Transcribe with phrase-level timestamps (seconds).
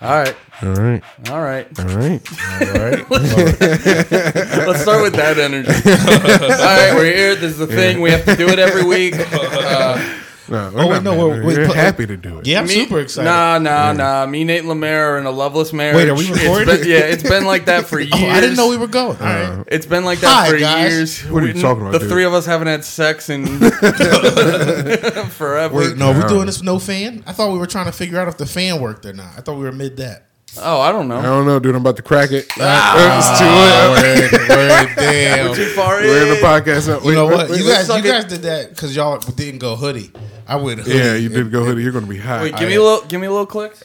[0.00, 0.36] All right.
[0.62, 1.02] All right.
[1.30, 1.78] All right.
[1.78, 2.20] All right.
[3.10, 5.68] Let's start with that energy.
[5.70, 7.34] All right, we're here.
[7.34, 8.00] This is the thing.
[8.00, 9.14] We have to do it every week.
[9.16, 9.98] Uh,
[10.46, 11.44] No, oh, we're Oh, wait, not no, mad.
[11.44, 12.46] wait, wait, we're happy to do it.
[12.46, 13.26] Yeah, I'm me- super excited.
[13.28, 14.26] Nah, nah, nah.
[14.26, 15.96] Me, Nate Lemaire are in a loveless marriage.
[15.96, 16.66] Wait, are we It's recording?
[16.80, 18.12] been- yeah, it's been like that for years.
[18.14, 19.16] Oh, I didn't know we were going.
[19.18, 19.64] Uh, All right.
[19.68, 20.92] It's been like that Hi, for guys.
[20.92, 21.20] years.
[21.30, 22.10] What are you We- talking about, The dude?
[22.10, 23.46] three of us haven't had sex in
[25.30, 25.74] forever.
[25.74, 26.28] Wait, no, we're No.
[26.28, 27.22] doing this with no fan.
[27.26, 29.32] I thought we were trying to figure out if the fan worked or not.
[29.36, 30.26] I thought we were mid that.
[30.56, 31.16] Oh, I don't know.
[31.18, 31.74] I don't know, dude.
[31.74, 32.46] I'm about to crack it.
[32.60, 34.30] Oh, it's too ah, late.
[34.30, 35.52] word, word, damn.
[35.54, 36.42] Too far We're in the in.
[36.44, 36.86] podcast.
[36.86, 37.00] now.
[37.00, 37.50] You Wait, know what?
[37.50, 38.08] wait, You guys, you suck it.
[38.08, 40.12] guys did that because y'all didn't go hoodie.
[40.46, 40.78] I would.
[40.78, 40.98] Hoodie.
[40.98, 41.82] Yeah, you did go hoodie.
[41.82, 42.42] You're going to be hot.
[42.42, 43.06] Wait, give me a little.
[43.08, 43.76] Give me a little click.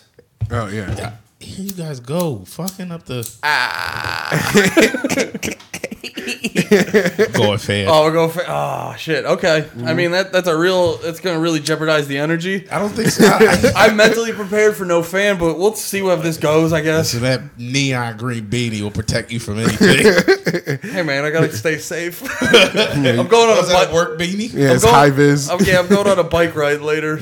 [0.51, 1.13] oh, yeah.
[1.39, 4.51] Here you guys go, fucking up the Ah.
[7.33, 7.87] going fan.
[7.89, 8.43] Oh, we're going for.
[8.45, 9.23] Oh shit.
[9.25, 9.65] Okay.
[9.85, 10.97] I mean that that's a real.
[10.97, 12.69] That's gonna really jeopardize the energy.
[12.69, 13.25] I don't think so.
[13.25, 16.73] I, I'm mentally prepared for no fan, but we'll see where this goes.
[16.73, 17.11] I guess.
[17.11, 20.77] so that neon green beanie will protect you from anything.
[20.89, 22.21] Hey man, I gotta stay safe.
[22.41, 23.93] I'm going on a Was that a bike.
[23.93, 24.51] work beanie?
[24.53, 25.49] Yeah, it's going- high vis.
[25.49, 27.17] Okay, I'm going on a bike ride later.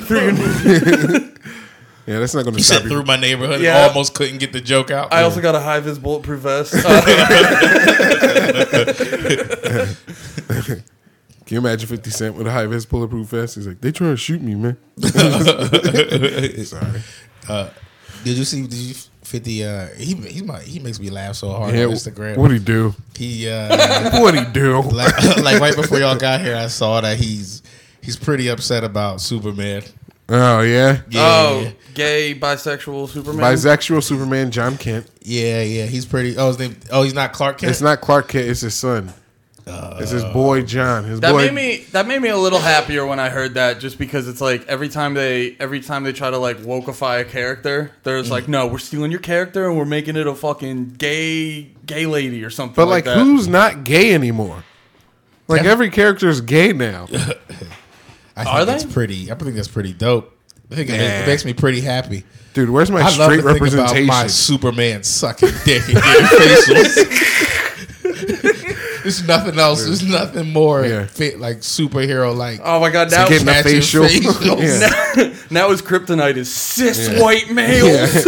[2.07, 2.89] Yeah, that's not going to You stop said you.
[2.89, 3.59] through my neighborhood.
[3.61, 3.79] Yeah.
[3.83, 5.11] and Almost couldn't get the joke out.
[5.13, 6.73] I also got a high vis bulletproof vest.
[6.73, 7.01] Uh,
[11.45, 13.55] Can you imagine 50 Cent with a high vis bulletproof vest?
[13.55, 14.77] He's like, they trying to shoot me, man.
[16.65, 17.01] Sorry.
[18.23, 18.63] Did you see?
[18.63, 19.63] Did you fifty?
[19.63, 22.35] Uh, he he might he makes me laugh so hard Yeah, on Instagram.
[22.35, 22.93] what'd he do?
[23.15, 24.81] he uh, What'd he do?
[24.81, 27.61] like, like right before y'all got here, I saw that he's
[28.01, 29.83] he's pretty upset about Superman.
[30.29, 31.01] Oh, yeah?
[31.15, 33.39] oh, gay, bisexual Superman.
[33.53, 35.09] Bisexual Superman Jon Kent.
[35.21, 35.85] yeah, yeah.
[35.85, 36.37] He's pretty.
[36.37, 36.75] Oh, his name.
[36.91, 37.71] Oh, he's not Clark Kent.
[37.71, 39.13] It's not Clark Kent, it's his son.
[39.69, 41.03] it's his boy Jon.
[41.05, 43.79] His that boy made me that made me a little happier when I heard that,
[43.79, 47.25] just because it's like every time they every time they try to like wokeify a
[47.25, 48.31] character, there's Mm.
[48.31, 52.43] like, no, we're stealing your character and we're making it a fucking gay gay lady
[52.43, 52.75] or something.
[52.75, 53.23] But like, like, that.
[53.23, 54.63] who's not gay anymore?
[55.47, 55.71] Like Yeah.
[55.71, 57.07] every character is gay now.
[58.37, 58.75] I think Are they?
[58.75, 59.31] It's pretty.
[59.31, 60.33] I think that's pretty dope.
[60.71, 62.23] I think it, makes, it makes me pretty happy.
[62.53, 64.05] Dude, where's my I love straight to think about representation?
[64.07, 67.43] my Superman sucking dick and getting facials.
[69.03, 69.85] There's nothing else.
[69.85, 71.05] There's nothing more Yeah.
[71.05, 72.59] fit like superhero like.
[72.61, 73.09] Oh my god!
[73.11, 74.03] Now, getting a catching facial.
[74.03, 75.15] facials.
[75.17, 75.33] Yeah.
[75.49, 78.25] now his kryptonite is cis white males.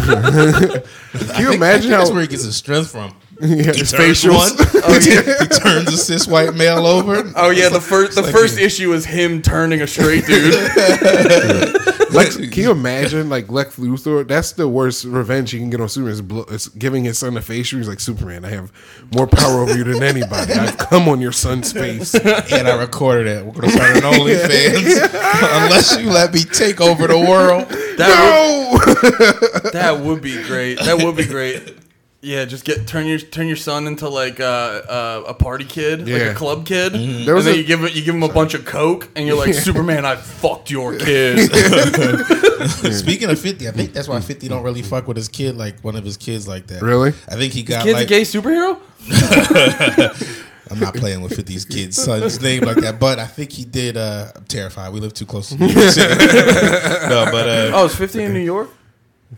[0.00, 3.14] Can you imagine that's how where he gets his strength from.
[3.42, 4.34] yeah, He his turns facials?
[4.36, 4.82] one.
[4.84, 5.22] Oh, yeah.
[5.40, 7.32] he turns a cis white male over.
[7.36, 10.54] Oh yeah, the first the like first he- issue is him turning a straight dude.
[12.12, 14.26] Lex, can you imagine like Lex Luthor?
[14.26, 16.12] That's the worst revenge he can get on Superman.
[16.14, 17.78] Is, blo- is giving his son a facial.
[17.78, 18.44] He's like Superman.
[18.44, 18.72] I have
[19.14, 20.52] more power over you than anybody.
[20.52, 22.14] I've come on your son's face.
[22.14, 23.46] and I recorded it.
[23.46, 25.02] We're gonna start an OnlyFans
[25.64, 27.68] unless you let me take over the world.
[27.98, 29.70] That would, No.
[29.70, 30.78] that would be great.
[30.80, 31.76] That would be great.
[32.22, 36.00] Yeah, just get turn your turn your son into like uh, uh, a party kid,
[36.00, 36.16] like Yeah.
[36.32, 38.28] a club kid, There was and then a- you give it you give him a
[38.28, 41.50] bunch of coke, and you're like Superman, I fucked your kid.
[42.92, 45.80] Speaking of Fifty, I think that's why Fifty don't really fuck with his kid like
[45.80, 46.82] one of his kids like that.
[46.82, 47.14] Really?
[47.26, 48.78] I think he got Kid's like a gay superhero.
[50.72, 53.96] I'm not playing with 50's kid's son's name like that, but I think he did.
[53.96, 54.92] Uh, I'm terrified.
[54.92, 56.14] We live too close to New York City.
[56.14, 58.70] no, but uh, Oh, it's 50 in New York.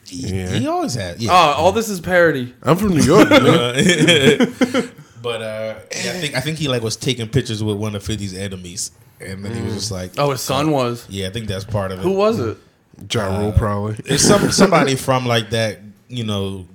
[0.06, 0.48] He, Yeah.
[0.50, 1.20] he always had.
[1.20, 1.30] Yeah.
[1.32, 2.54] Oh, all this is parody.
[2.62, 3.28] I'm from New York.
[3.30, 4.91] man.
[5.22, 8.03] But uh, yeah, I think I think he like was taking pictures with one of
[8.03, 11.06] 50's enemies, and then he was just like, Oh, his son was.
[11.08, 12.03] yeah, I think that's part of it.
[12.03, 12.58] Who was it?
[13.08, 13.94] Ja Rule, probably.
[14.04, 15.78] It's some somebody from like that,
[16.09, 16.66] you know,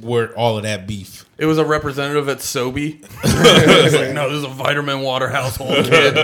[0.00, 1.24] where all of that beef.
[1.36, 3.04] It was a representative at Sobe.
[3.24, 6.14] it's like, no, this is a vitamin water household kid.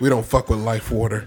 [0.00, 1.24] We don't fuck with life water.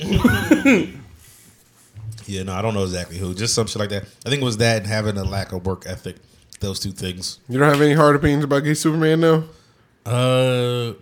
[2.25, 3.33] Yeah, no, I don't know exactly who.
[3.33, 4.03] Just some shit like that.
[4.25, 6.17] I think it was that and having a lack of work ethic.
[6.59, 7.39] Those two things.
[7.49, 9.43] You don't have any hard opinions about gay Superman now?
[10.05, 10.93] Uh,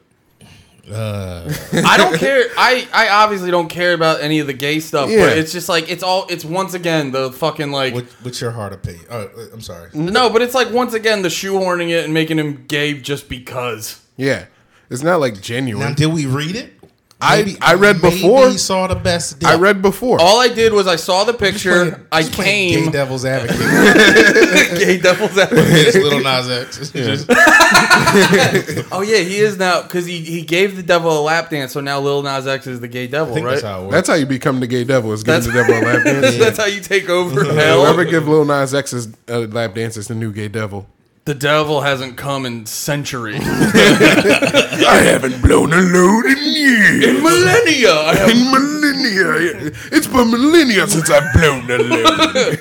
[0.92, 1.54] uh,
[1.86, 2.46] I don't care.
[2.58, 5.28] I, I obviously don't care about any of the gay stuff, Yeah.
[5.28, 8.52] but it's just like it's all it's once again the fucking like what, what's your
[8.52, 9.06] hard opinion?
[9.10, 9.90] Uh, I'm sorry.
[9.94, 14.04] no, but it's like once again the shoehorning it and making him gay just because.
[14.18, 14.46] Yeah.
[14.90, 15.94] It's not like Now, genuine.
[15.94, 16.74] did we read it?
[17.22, 18.50] I- I read maybe before.
[18.50, 19.44] He saw the best.
[19.46, 20.20] I read before.
[20.20, 21.72] All I did was I saw the Just picture.
[21.72, 23.60] playing- I just playing came Gay devil's advocate.
[24.80, 25.66] gay devil's advocate.
[25.70, 26.92] It's little Nas X.
[26.92, 27.30] Just-
[28.92, 31.80] Oh yeah, he is now because he, he gave the devil a lap dance, so
[31.82, 33.52] now Lil Nas X is the gay devil, I think right?
[33.54, 33.94] that's how it works.
[33.96, 35.12] That's how you become the gay devil.
[35.14, 36.38] Is giving That's- the devil a lap dance.
[36.38, 37.82] That's how you take over hell.
[37.86, 40.88] Whoever give Lil Nas X's uh, lap dance is the new gay devil.
[41.26, 43.42] The devil hasn't come in centuries.
[43.46, 47.06] I haven't blown a load in years.
[47.06, 47.94] In Millennia.
[47.94, 49.72] I have In millennia.
[49.92, 52.58] It's been millennia since I've blown a load.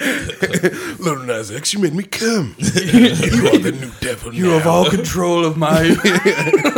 [0.98, 2.54] Little Nas X, you made me come.
[2.58, 4.52] You are the new devil You now.
[4.58, 5.82] have all control of my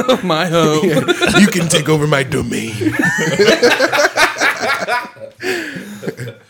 [0.08, 0.84] of my home.
[1.40, 2.74] You can take over my domain.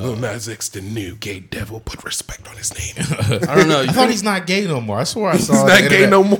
[0.00, 3.06] Lil Nas X, the new gay devil, put respect on his name.
[3.48, 3.80] I don't know.
[3.82, 4.98] I thought he's not gay no more.
[4.98, 5.54] I swear I saw.
[5.54, 6.36] He's not gay no more.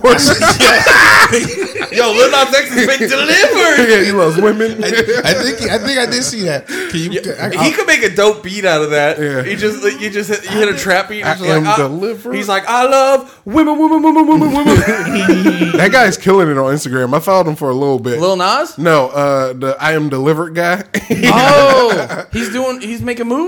[1.92, 3.88] Yo, Lil Nas X has been delivered.
[3.90, 4.82] yeah, he loves women.
[4.84, 4.90] I
[5.34, 6.66] think I think I did see that.
[6.66, 7.20] Can you?
[7.40, 9.18] I, He could make a dope beat out of that.
[9.18, 9.42] Yeah.
[9.42, 11.20] He just like, you just hit, you hit a trap beat.
[11.22, 12.34] and I just am like, delivered.
[12.34, 14.76] He's like, I love women, women, women, women, women.
[15.76, 17.14] that guy's killing it on Instagram.
[17.14, 18.20] I followed him for a little bit.
[18.20, 18.76] Lil Nas.
[18.76, 20.84] no, uh, the I am delivered guy.
[21.38, 22.80] Oh, he's doing.
[22.80, 23.45] He's making moves.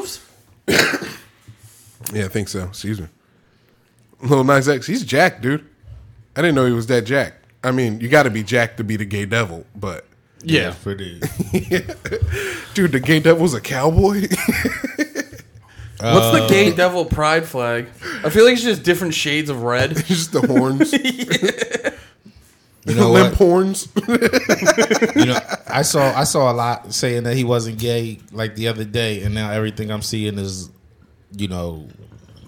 [2.13, 2.65] Yeah, I think so.
[2.65, 3.07] Excuse me.
[4.21, 5.65] Lil Nas X, he's Jack, dude.
[6.37, 7.35] I didn't know he was that Jack.
[7.65, 10.07] I mean, you got to be Jack to be the gay devil, but
[10.43, 10.75] Yeah.
[10.83, 11.21] pretty.
[12.75, 14.23] dude, the gay devil's a cowboy.
[16.01, 17.89] What's the gay uh, devil pride flag?
[18.25, 19.97] I feel like it's just different shades of red.
[20.07, 20.93] Just the horns,
[22.89, 23.39] You know limp what?
[23.39, 23.89] horns.
[25.17, 28.69] You know, I saw I saw a lot saying that he wasn't gay like the
[28.69, 30.71] other day, and now everything I'm seeing is,
[31.37, 31.89] you know,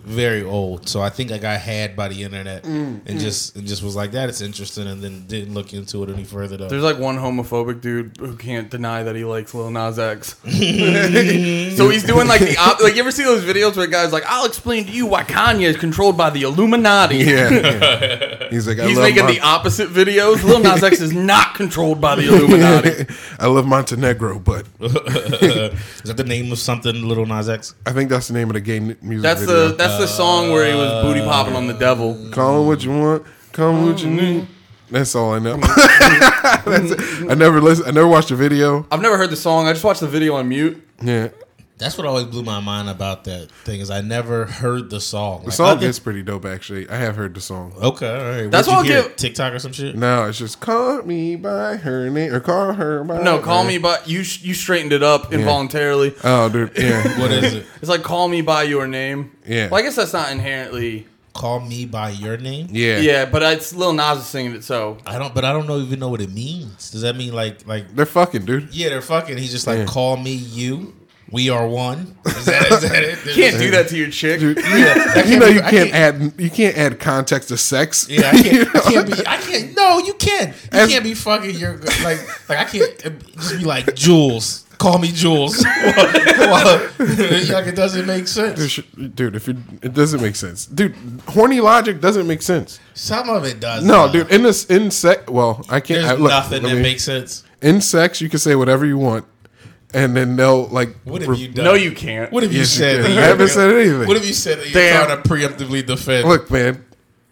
[0.04, 0.88] very old.
[0.88, 3.20] So I think I got had by the internet mm, and mm.
[3.20, 4.28] just and just was like that.
[4.28, 6.56] It's interesting, and then didn't look into it any further.
[6.56, 6.68] Though.
[6.68, 10.28] There's like one homophobic dude who can't deny that he likes Lil Nas X.
[10.42, 14.12] so he's doing like the op- like you ever see those videos where a guy's
[14.12, 18.48] like, "I'll explain to you why Kanye is controlled by the Illuminati." yeah, yeah.
[18.50, 20.42] he's like, I He's love making Mon- the opposite videos.
[20.42, 23.14] Lil Nas X is not controlled by the Illuminati.
[23.38, 24.92] I love Montenegro, but is
[26.04, 27.74] that the name of something, Little Nas X?
[27.86, 29.68] I think that's the name of the gay n- music That's video.
[29.68, 32.16] the that's the song where he was booty popping on the devil.
[32.30, 33.24] Call it what you want.
[33.52, 34.46] Call it what you need.
[34.90, 35.56] That's all I know.
[36.66, 37.30] That's it.
[37.30, 37.86] I never listen.
[37.86, 38.86] I never watched the video.
[38.90, 39.66] I've never heard the song.
[39.68, 40.82] I just watched the video on mute.
[41.02, 41.28] Yeah,
[41.80, 45.40] That's what always blew my mind about that thing is I never heard the song.
[45.40, 46.44] the Like, song other- is pretty dope.
[46.44, 47.72] Actually, I have heard the song.
[47.82, 48.08] okay.
[48.08, 48.50] All right.
[48.50, 49.08] That's What'd what you I'll hear?
[49.08, 49.96] give- TikTok or some shit.
[49.96, 53.22] No, it's just call me by her name or call her by.
[53.22, 54.18] No, call her- me by you.
[54.20, 56.14] You straightened it up involuntarily.
[56.22, 56.70] Oh, dude.
[56.78, 57.66] Yeah, What is it?
[57.80, 59.32] It's like call me by your name.
[59.46, 59.68] Yeah.
[59.70, 61.06] Well, I guess that's not inherently.
[61.32, 62.66] Call me by your name.
[62.72, 65.66] yeah, Yeah, but it's Lil Nas is singing it, so I don't, but I don't
[65.68, 66.90] know even know what it means.
[66.90, 68.74] Does that mean like like They're fucking, dude.
[68.74, 69.38] yeah, they're fucking?
[69.38, 69.84] He's just like Yeah.
[69.86, 70.92] call me you.
[71.32, 72.16] We are one.
[72.26, 73.18] Is that, is that it?
[73.34, 74.40] can't do that to your chick.
[74.40, 78.08] Dude, I you know be- you I can't add you can't add context to sex.
[78.08, 78.76] Yeah, I can't.
[78.76, 79.26] I can't be.
[79.26, 79.76] I can't.
[79.76, 80.48] No, you can.
[80.48, 82.48] You As- can't be fucking your like.
[82.48, 84.66] Like I can't uh, just be like Jules.
[84.78, 85.62] Call me Jules.
[85.64, 88.76] like it doesn't make sense.
[89.14, 90.94] Dude, if it, it doesn't make sense, dude,
[91.28, 92.80] horny logic doesn't make sense.
[92.94, 93.84] Some of it does.
[93.84, 94.12] No, though.
[94.24, 96.00] dude, in this in sex, well, I can't.
[96.02, 97.44] There's I, look, nothing let that me- makes sense.
[97.60, 98.20] in sex.
[98.20, 99.26] You can say whatever you want,
[99.94, 100.96] and then they'll like.
[101.04, 101.64] What have re- you done?
[101.64, 102.30] No, you can't.
[102.32, 102.94] What have you Yes, you said?
[102.96, 103.02] can.
[103.02, 104.06] that I you're- haven't said anything.
[104.08, 105.06] What have you said that you're Damn.
[105.06, 106.28] trying to preemptively defend?
[106.28, 106.84] Look, man,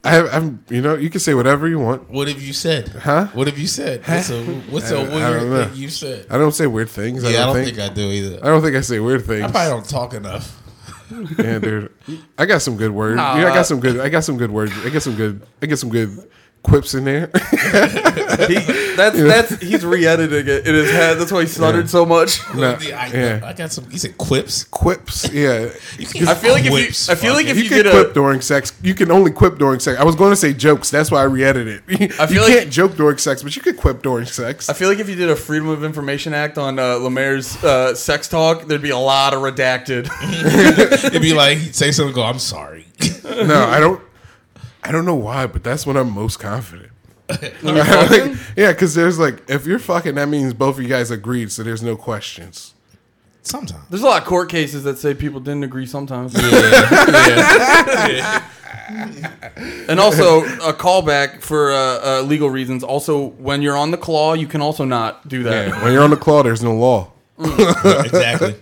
[0.05, 0.65] I have, I'm.
[0.69, 2.09] You know, you can say whatever you want.
[2.11, 2.89] What have you said?
[2.89, 3.27] Huh?
[3.35, 4.03] What have you said?
[4.07, 6.27] What's a what's a I- I weird thing you said?
[6.31, 7.25] I don't say weird things.
[7.25, 7.77] I Yeah, I don't don't think.
[7.77, 8.39] think I do either.
[8.43, 9.45] I don't think I say weird things.
[9.45, 10.63] I probably don't talk enough.
[11.39, 11.91] Yeah, dude.
[12.37, 13.17] I got some good words.
[13.17, 13.39] Nah.
[13.39, 13.99] yeah, I got some good.
[13.99, 14.73] I got some good words.
[14.85, 15.41] I got some good.
[15.63, 16.29] I get some good
[16.63, 17.31] quips in there.
[17.33, 18.55] He,
[18.97, 21.19] that's that's he's re-editing it in his head.
[21.19, 22.39] That's why he stuttered so much.
[22.59, 23.41] Nah, I, yeah.
[23.45, 23.87] I got some.
[23.91, 24.65] You said quips.
[24.65, 25.31] quips.
[25.33, 25.69] Yeah.
[25.99, 28.15] I feel like if you, I feel like if You, you, can did quip a,
[28.15, 28.73] during sex.
[28.83, 30.01] You can only quip during sex.
[30.01, 30.91] I was going to say jokes.
[30.91, 32.13] That's why I re-edited it.
[32.21, 34.69] I feel you like- can't joke during sex, but you could quip during sex.
[34.69, 37.95] I feel like if you did a Freedom of Information Act on uh, Lemaire's uh,
[37.95, 40.09] sex talk, there'd be a lot of redacted.
[41.05, 42.15] It'd be like he'd say something.
[42.15, 42.25] Go.
[42.25, 42.87] I'm sorry.
[43.25, 44.01] no, I don't.
[44.83, 46.93] I don't know why, but that's when I'm most confident.
[47.61, 47.77] When
[48.57, 51.63] yeah, because there's like, if you're fucking, that means both of you guys agreed, so
[51.63, 52.73] there's no questions.
[53.43, 53.87] Sometimes.
[53.91, 56.35] There's a lot of court cases that say people didn't agree sometimes.
[59.89, 62.83] And also a callback for uh, uh, legal reasons.
[62.83, 65.69] Also, when you're on the claw, you can also not do that.
[65.69, 67.13] Yeah, when you're on the claw, there's no law.
[67.39, 68.55] exactly.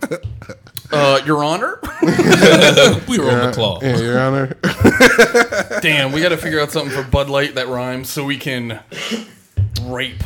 [0.92, 1.80] Uh, Your Honor,
[3.08, 3.80] We were on the claw.
[3.82, 4.56] Yeah, Your Honor.
[5.80, 8.80] damn, we got to figure out something for Bud Light that rhymes so we can
[9.82, 10.22] rape.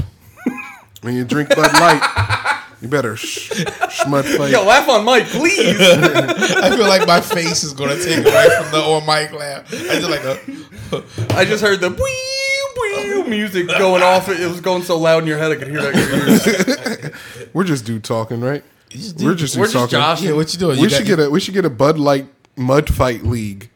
[1.03, 4.51] when you drink Bud Light, you better sh- schmut fight.
[4.51, 5.77] Yo, laugh on Mike, please.
[5.81, 9.73] I feel like my face is gonna take away from the or mic laugh.
[9.73, 11.35] I just like a.
[11.37, 14.29] I just heard the wee, wee music going off.
[14.29, 15.95] It was going so loud in your head, I could hear that.
[15.95, 17.49] in your ears.
[17.55, 18.65] We're just dude talking, right?
[18.91, 19.91] Just We're just We're just talking.
[19.91, 20.23] Josh.
[20.23, 20.77] Yeah, what you doing?
[20.77, 23.71] We You should got- get a we should get a Bud Light mud fight league.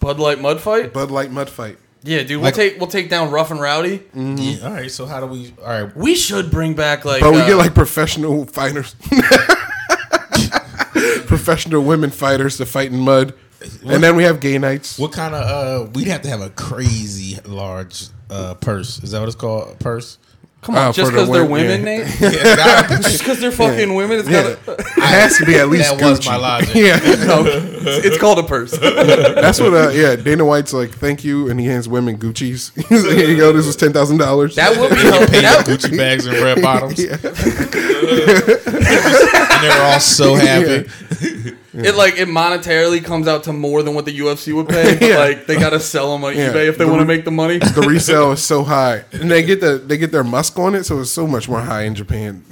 [0.00, 0.92] Bud Light mud fight.
[0.92, 1.78] Bud Light mud fight.
[2.02, 2.30] Yeah, dude.
[2.36, 4.02] We'll Like- take we'll take down Rough and Rowdy.
[4.14, 4.90] Yeah, all right.
[4.90, 5.52] So how do we?
[5.64, 5.96] All right.
[5.96, 7.20] We should bring back like.
[7.20, 8.94] But we uh, get like professional fighters,
[11.26, 13.34] professional women fighters to fight in mud,
[13.88, 14.98] and then we have gay nights.
[14.98, 15.86] What kind of?
[15.86, 19.02] uh We'd have to have a crazy large uh purse.
[19.02, 19.70] Is that what it's called?
[19.72, 20.18] A purse.
[20.66, 22.30] Come on, Oh, just for the because they're women, women, yeah.
[22.30, 22.34] Nate.
[22.34, 22.56] Yeah,
[22.88, 24.80] God, just because they're fucking women, it's Yeah, gotta.
[24.82, 26.74] it has to be at least that was my logic.
[26.74, 28.72] Yeah, no, it's, it's called a purse.
[28.72, 29.72] that's what.
[29.72, 32.72] Uh, yeah, Dana White's like, thank you, and he hands women Gucci's.
[32.88, 33.52] He's like, Here you go.
[33.52, 34.56] This was ten thousand dollars.
[34.56, 37.16] That would be Paid that, Gucci bags and red bottoms, Yeah.
[39.56, 40.88] And they were all so happy.
[41.74, 44.94] it like it monetarily comes out to more than what the UFC would pay.
[44.98, 45.18] But Yeah.
[45.18, 46.52] like they gotta sell them on Yeah.
[46.52, 47.58] eBay if they The want to re- make the money.
[47.58, 50.84] the resale is so high, and they get the they get their musk on it,
[50.84, 52.44] so it's so much more high in Japan.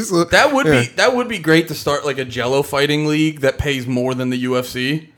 [0.00, 0.80] So- That would yeah.
[0.82, 4.14] be that would be great to start like a Jello fighting league that pays more
[4.14, 5.08] than the UFC.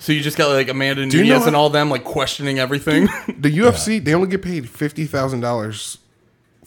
[0.00, 2.58] So you just got like Amanda you Nunes know and how- all them like questioning
[2.58, 3.06] everything.
[3.26, 5.98] The UFC they only get paid fifty thousand dollars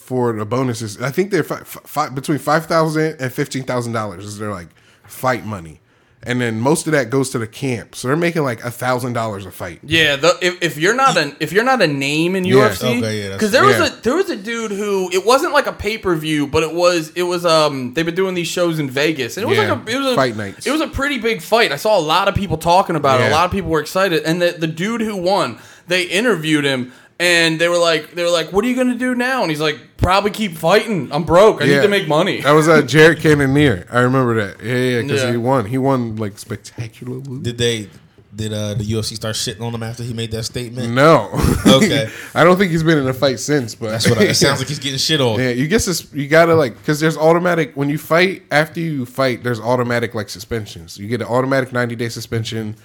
[0.02, 1.02] for the bonuses.
[1.02, 4.68] I think they're fi- fi- between five thousand and fifteen thousand dollars is their like
[5.04, 5.80] fight money,
[6.24, 7.96] and then most of that goes to the camp.
[7.96, 9.80] So they're making like a thousand dollars a fight.
[9.84, 12.70] Yeah, the, if, if you're not an if you're not a name in Yeah.
[12.70, 13.88] UFC, Okay, yeah, that's- because there was yeah.
[13.98, 16.74] a there was a dude who it wasn't like a pay per view, but it
[16.74, 19.72] was it was um they've been doing these shows in Vegas and it was Yeah,
[19.74, 20.66] like a it was a fight nights.
[20.68, 21.72] It was a pretty big fight.
[21.72, 23.26] I saw a lot of people talking about it.
[23.26, 23.36] A Yeah.
[23.36, 26.92] lot of people were excited, and the the dude who won, they interviewed him.
[27.22, 29.62] And they were like, they were like, "What are you gonna do now?" And he's
[29.62, 31.12] like, "Probably keep fighting.
[31.12, 31.62] I'm broke.
[31.62, 33.86] I need to make money." That was uh, Jared Cannonier.
[33.92, 34.64] I remember that.
[34.66, 35.30] Yeah, yeah, because Yeah.
[35.32, 35.66] he won.
[35.66, 37.40] He won like spectacularly.
[37.44, 37.90] Did they?
[38.36, 40.94] Did uh, the UFC start shitting on him after he made that statement?
[40.94, 41.30] No.
[41.68, 42.10] Okay.
[42.34, 43.76] I don't think he's been in a fight since.
[43.76, 44.68] But That's what I, it sounds like.
[44.70, 45.40] He's getting shit on.
[45.40, 46.12] Yeah, you guess this.
[46.14, 48.44] You gotta like because there's automatic when you fight.
[48.50, 50.98] After you fight, there's automatic like suspensions.
[50.98, 52.76] You get an automatic 90 day suspension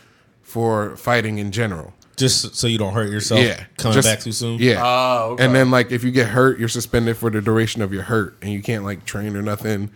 [0.43, 1.95] for fighting in general.
[2.17, 3.41] Just so you don't hurt yourself.
[3.43, 4.59] Yeah, Coming Just- back too soon.
[4.59, 4.81] Yeah.
[4.83, 5.45] Oh, okay.
[5.45, 8.37] And then like if you get hurt, you're suspended for the duration of your hurt,
[8.43, 9.91] and you can't like train or nothing.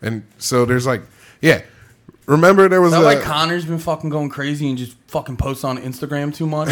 [0.00, 1.02] And so there's like
[1.40, 1.62] yeah.
[2.26, 5.36] Remember there was Is that a, why Conor's been fucking going crazy and just fucking
[5.36, 6.70] posts on Instagram too much?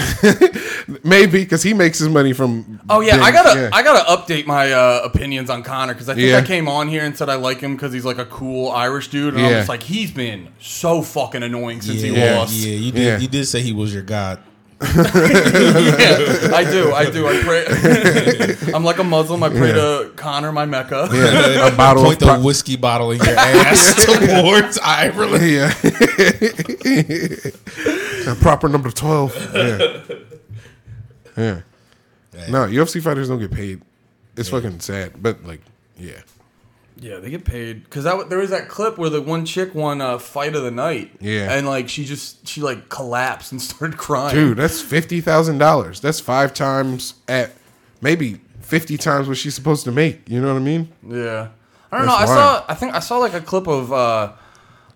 [1.05, 2.81] maybe because he makes his money from.
[2.89, 3.71] Oh yeah, being- I gotta yeah.
[3.73, 6.39] I gotta update my uh, opinions on Conor because I think Yeah.
[6.39, 9.09] I came on here and said I like him because he's like a cool Irish
[9.09, 9.49] dude, and Yeah.
[9.49, 12.55] I'm just like he's been so fucking annoying since he lost.
[12.55, 13.03] yeah, you did.
[13.05, 13.19] Yeah.
[13.19, 14.43] You did say he was your god.
[14.83, 17.27] Yeah, I do, I do.
[17.29, 17.67] I pray.
[18.75, 19.43] I'm like a Muslim.
[19.43, 21.09] I pray to Conor, my Mecca.
[21.12, 25.45] yeah, a bottle Point of the pro- whiskey bottle in your ass towards Ireland.
[25.51, 25.73] Yeah.
[28.33, 29.55] A proper number 12.
[31.37, 31.61] Yeah.
[32.35, 32.47] Yeah.
[32.49, 33.83] No, UFC fighters don't get paid.
[34.37, 35.23] It's fucking sad.
[35.23, 35.61] But, like,
[35.99, 36.21] yeah.
[37.03, 40.01] Yeah, they get paid because that there was that clip where the one chick won
[40.01, 41.11] uh, fight of the night.
[41.21, 41.53] Yeah.
[41.53, 44.35] and like she just she like collapsed and started crying.
[44.35, 46.01] Dude, that's $50,000.
[46.01, 47.51] That's five times at
[48.01, 50.29] maybe 50 times what she's supposed to make.
[50.29, 50.89] You know what I mean?
[51.07, 51.49] Yeah.
[51.91, 52.35] I don't That's know.
[52.35, 52.59] I wild.
[52.61, 54.33] saw I think I saw like a clip of uh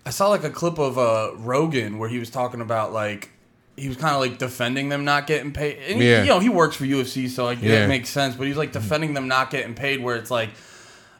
[0.05, 3.29] I saw like a clip of uh Rogan where he was talking about like
[3.75, 5.77] he was kind of like defending them not getting paid.
[5.87, 6.21] And he- Yeah.
[6.21, 7.81] you know, he works for UFC so like Yeah.
[7.81, 10.49] that makes sense, but he's like defending them not getting paid where it's like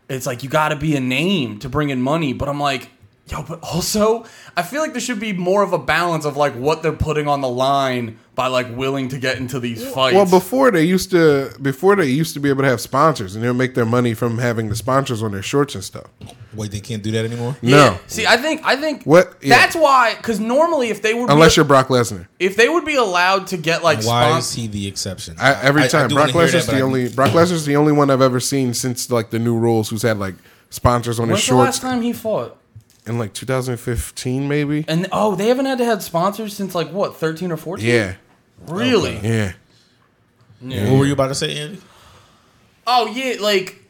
[0.09, 2.89] it's like you got to be a name to bring in money, but I'm like
[3.29, 6.53] Yo, but also, I feel like there should be more of a balance of like
[6.53, 10.15] what they're putting on the line by like willing to get into these fights.
[10.15, 13.43] Well, before they used to, before they used to be able to have sponsors, and
[13.43, 16.05] they'll make their money from having the sponsors on their shorts and stuff.
[16.53, 17.57] Wait, they can't do that anymore.
[17.61, 17.75] Yeah.
[17.75, 19.57] No, See, I think I think What- yeah.
[19.57, 22.27] that's why because normally if they would unless be, you're Brock Lesnar.
[22.39, 25.35] if they would be allowed to get like Why spon- is he the exception?
[25.39, 27.91] I, every I- I time Brock Lesnar's that, the I- only Brock Lesnar's the only
[27.91, 30.35] one I've ever seen since like the new rules who's had like
[30.69, 32.55] sponsors on his When's the shorts last time he fought?
[33.07, 34.83] in like 2015 maybe.
[34.87, 37.87] And oh, they haven't had to have sponsors since like what, thirteen or fourteen?
[37.87, 38.15] Yeah,
[38.65, 39.17] really.
[39.17, 39.53] yeah.
[40.61, 41.79] What were you about to say, Andy?
[42.87, 43.81] Oh yeah, like,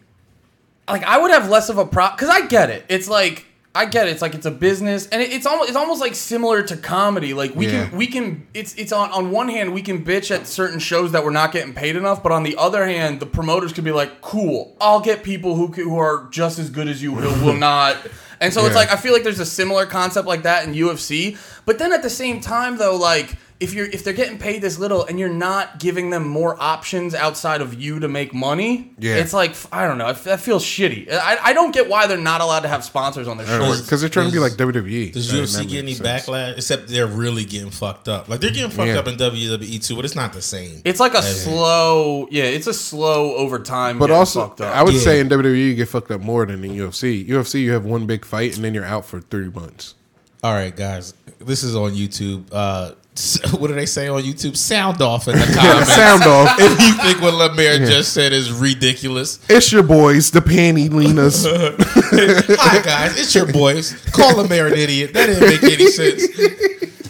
[0.89, 2.83] like I would have less of a prop because I get it.
[2.89, 3.45] It's like
[3.75, 4.11] I get it.
[4.11, 7.33] It's like it's a business, and it, it's almost it's almost like similar to comedy.
[7.33, 7.87] Like we Yeah.
[7.89, 11.11] can we can it's it's on on one hand we can bitch at certain shows
[11.11, 13.91] that we're not getting paid enough, but on the other hand, the promoters could be
[13.91, 17.53] like, cool, I'll get people who who are just as good as you who will
[17.57, 17.95] not.
[18.41, 21.37] And so it's like I feel like there's a similar concept like that in UFC,
[21.65, 24.77] but then at the same time though, like if you're if they're getting paid this
[24.77, 29.15] little and you're not giving them more options outside of you to make money, Yeah.
[29.15, 30.13] it's like I don't know.
[30.13, 31.11] That feels shitty.
[31.11, 33.81] I, I don't get why they're not allowed to have sponsors on their shorts.
[33.81, 35.11] Because they're trying to be like WWE.
[35.11, 36.25] Does That- UFC that get any sense.
[36.27, 36.57] backlash?
[36.57, 38.29] Except they're really getting fucked up.
[38.29, 38.99] Like they're getting fucked Yeah.
[38.99, 40.81] up in WWE too, but it's not the same.
[40.85, 42.43] It's like a slow, yeah.
[42.43, 43.97] It's a slow over time.
[43.97, 44.75] But also, fucked up.
[44.75, 44.99] I would Yeah.
[44.99, 47.27] say in WWE you get fucked up more than in UFC.
[47.27, 49.95] UFC you have one big fight and then you're out for three months.
[50.43, 52.45] All right, guys, this is on YouTube.
[52.51, 52.91] Uh,
[53.51, 54.55] what do they say on YouTube?
[54.55, 55.93] Sound off in the Yeah, comments.
[55.93, 56.55] sound off.
[56.59, 59.39] if you think what Lemaire just said is ridiculous.
[59.49, 61.45] It's your boys, the panty leaners.
[62.59, 63.93] Hi guys, it's your boys.
[64.11, 65.13] Call Lemaire an idiot.
[65.13, 66.27] That didn't make any sense.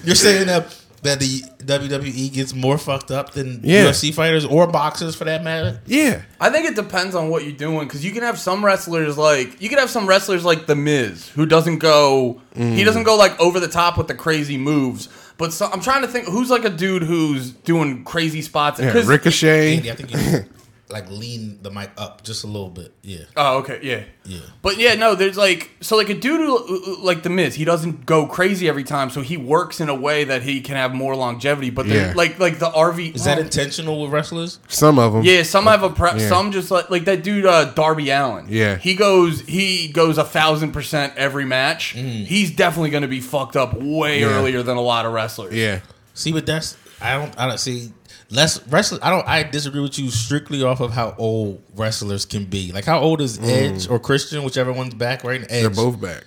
[0.06, 0.74] You're saying that
[1.04, 3.86] that the WWE gets more fucked up than Yeah.
[3.86, 5.80] UFC fighters or boxers for that matter.
[5.86, 6.22] yeah.
[6.40, 9.62] I think it depends on what you're doing because you can have some wrestlers like
[9.62, 12.86] you can have some wrestlers like the Miz who doesn't go he mm.
[12.86, 15.10] doesn't go like over the top with the crazy moves.
[15.38, 18.80] But so, I'm trying to think who's like a dude who's doing crazy spots.
[18.80, 19.76] Yeah, 'cause- Ricochet.
[19.78, 20.46] Andy, I think you
[20.90, 22.94] like lean the mic up just a little bit.
[23.02, 23.26] Yeah.
[23.36, 24.40] Oh, okay, yeah, Yeah.
[24.62, 28.06] But yeah, no, there's like so like a dude who, like the Miz, he doesn't
[28.06, 31.14] go crazy every time, so he works in a way that he can have more
[31.16, 31.70] longevity.
[31.72, 31.96] But Yeah.
[32.08, 32.14] yeah.
[32.16, 34.60] like like the RV Is that oh, intentional with wrestlers?
[34.70, 35.24] Some of them.
[35.24, 36.30] Yeah, some have a pre- Yeah.
[36.30, 38.46] some just like like that dude uh, Darby Allin.
[38.48, 38.78] Yeah.
[38.78, 41.88] he goes he goes a thousand percent every match.
[41.92, 44.28] He's definitely going to be fucked up way Yeah.
[44.28, 45.54] earlier than a lot of wrestlers.
[45.54, 45.82] Yeah.
[46.14, 47.92] See, but that's I don't I don't see
[48.30, 49.02] less wrestlers.
[49.04, 52.72] I don't I disagree with you strictly off of how old wrestlers can be.
[52.72, 55.42] Like how old is Edge or Christian, whichever one's back right?
[55.42, 55.48] Edge.
[55.50, 55.62] Mm.
[55.62, 56.24] They're both back.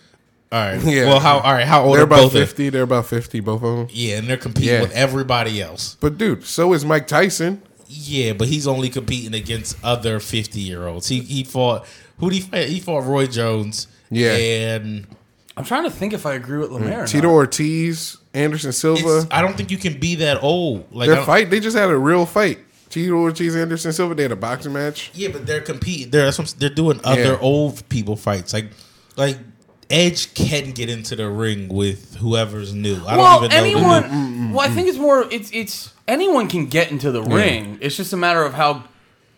[0.53, 0.81] all right.
[0.85, 1.07] Yeah.
[1.07, 1.67] Well, how all right?
[1.67, 2.35] How old They're are about both?
[2.35, 2.71] of- 50.
[2.71, 3.87] They're about 50, both of them.
[3.91, 4.81] Yeah, and they're competing Yeah.
[4.83, 5.97] with everybody else.
[6.01, 7.63] But dude, so is Mike Tyson.
[7.93, 11.09] Yeah, but he's only competing against other fifty year olds.
[11.09, 11.87] He he fought
[12.19, 12.69] who did he fight?
[12.69, 13.89] He fought Roy Jones.
[14.11, 14.37] Yeah.
[14.37, 15.07] and
[15.61, 17.05] I'm trying to think if I agree with Lemaire.
[17.05, 17.35] or Tito not.
[17.35, 19.19] Ortiz, Anderson Silva.
[19.19, 20.87] it's, I don't think you can be that old.
[20.93, 22.59] Like I Their don't- fight, they just had a real fight.
[22.89, 25.11] Tito Ortiz, Anderson Silva, they had a boxing match.
[25.15, 26.11] Yeah, but they're competing.
[26.11, 27.39] They're that's what I'm- they're doing other Yeah.
[27.41, 28.53] old people fights.
[28.53, 28.71] Like
[29.17, 29.39] like
[29.89, 33.03] Edge can get into the ring with whoever's new.
[33.07, 34.01] I well, don't even know.
[34.01, 34.49] the anyone.
[34.51, 34.75] new- Well, I mm.
[34.75, 35.27] think it's more.
[35.31, 37.79] It's it's anyone can get into the ring.
[37.81, 38.85] It's just a matter of how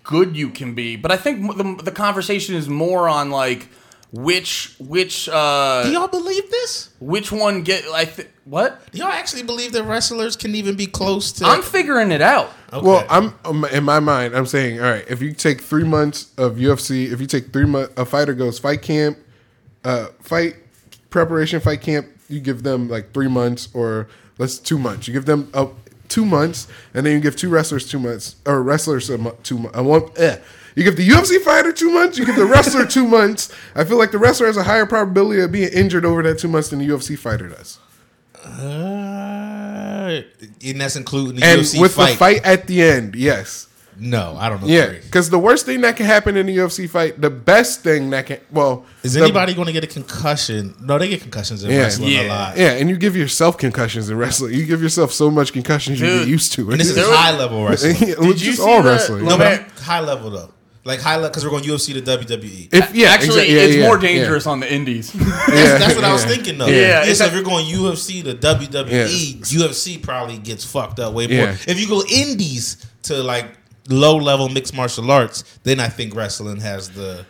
[0.05, 0.97] good you can be.
[0.97, 3.69] But I think the the conversation is more on like
[4.13, 6.91] which which uh Do y'all believe this?
[7.01, 7.85] which one get.
[7.93, 8.91] I th- what.
[8.93, 11.47] Do y'all actually believe that wrestlers can even be close to?
[11.47, 12.53] I'm figuring it out.
[12.73, 12.87] Okay.
[12.87, 14.37] Well, I'm um, in my mind.
[14.37, 17.65] I'm saying, all right, if you take three months of UFC, if you take three
[17.65, 19.17] months, a fighter goes fight camp,
[19.85, 20.57] uh, fight
[21.09, 22.07] preparation, fight camp.
[22.29, 25.09] You give them like three months or let's two months.
[25.09, 25.69] You give them uh,
[26.09, 29.59] two months, and then you give two wrestlers two months or wrestlers a mo- two
[29.59, 29.79] months.
[29.79, 30.11] one.
[30.17, 30.37] Eh.
[30.75, 32.17] You give the UFC fighter two months.
[32.19, 33.53] You give the wrestler two months.
[33.75, 36.49] I feel like the wrestler has a higher probability of being injured over that two
[36.49, 37.79] months than the UFC fighter does.
[38.45, 40.23] Uh,
[40.65, 42.13] and that's including the And UFC with fight.
[42.13, 43.69] the fight at the end, yes.
[43.99, 44.67] No, I don't know.
[44.69, 48.09] Yeah, because the worst thing that can happen in a UFC fight, the best thing
[48.11, 50.75] that can, well, Is anybody going to get a concussion?
[50.81, 51.83] No, they get concussions in Yeah.
[51.83, 52.57] wrestling a lot.
[52.57, 54.55] yeah, and you give yourself concussions in wrestling.
[54.55, 56.73] You give yourself so much concussions you get used to it.
[56.73, 57.95] And this is high level wrestling.
[57.99, 59.25] Did Did you just see all the- wrestling?
[59.27, 60.51] No, but high level though.
[60.85, 62.69] Like high level because we're going UFC to WWE.
[62.75, 64.01] If yeah, Actually, exa- yeah, it's yeah, more yeah.
[64.03, 65.15] dangerous on the indies.
[65.15, 66.67] Yeah, That's, that's what I was thinking though.
[66.67, 69.67] Yeah, Yeah, it's so if you're going UFC to WWE, Yeah.
[69.69, 71.37] UFC probably gets fucked up way more.
[71.37, 71.57] Yeah.
[71.69, 73.47] If you go indies to like
[73.89, 77.27] low level mixed martial arts, then I think wrestling has the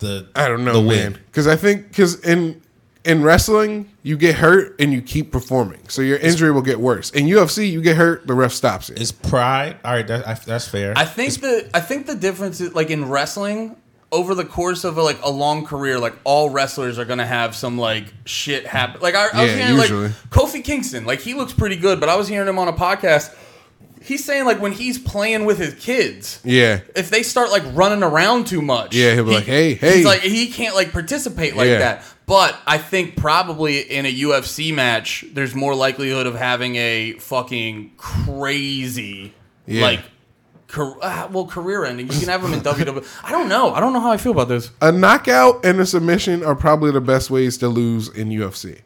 [0.00, 0.88] the I don't know, the man.
[0.88, 1.12] win.
[1.26, 2.60] Because I think because in
[3.08, 7.10] in wrestling you get hurt and you keep performing, so your injury will get worse.
[7.10, 8.96] In UFC, you get hurt, the ref stops it.
[8.98, 9.02] it.
[9.02, 10.06] Is pride all right?
[10.06, 10.92] That, that's fair.
[10.96, 13.76] I think the I think the difference is like in wrestling
[14.10, 17.54] over the course of a, like a long career, like all wrestlers are gonna have
[17.56, 19.00] some like shit happen.
[19.00, 20.02] Like I, I was Yeah, hearing usually.
[20.08, 22.72] like Kofi Kingston, like he looks pretty good, but I was hearing him on a
[22.72, 23.34] podcast.
[24.00, 28.02] He's saying like when he's playing with his kids, yeah, if they start like running
[28.02, 31.56] around too much, Yeah, he'll be like, "Hey, hey." he's like he can't like participate
[31.56, 31.78] like Yeah.
[31.80, 32.04] that.
[32.28, 37.92] But I think probably in a UFC match, there's more likelihood of having a fucking
[37.96, 39.34] crazy
[39.66, 39.82] Yeah.
[39.82, 40.00] like.
[40.68, 42.08] Car- ah, well, career ending.
[42.12, 43.02] You can have them in WWE.
[43.24, 43.72] I don't know.
[43.72, 44.70] I don't know how I feel about this.
[44.82, 48.82] a knockout and a submission are probably the best ways to lose in UFC.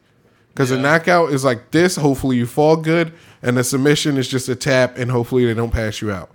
[0.53, 1.97] Because a knockout is like this.
[1.97, 5.71] Hopefully you fall good, and a submission is just a tap, and hopefully they don't
[5.71, 6.29] pass you out.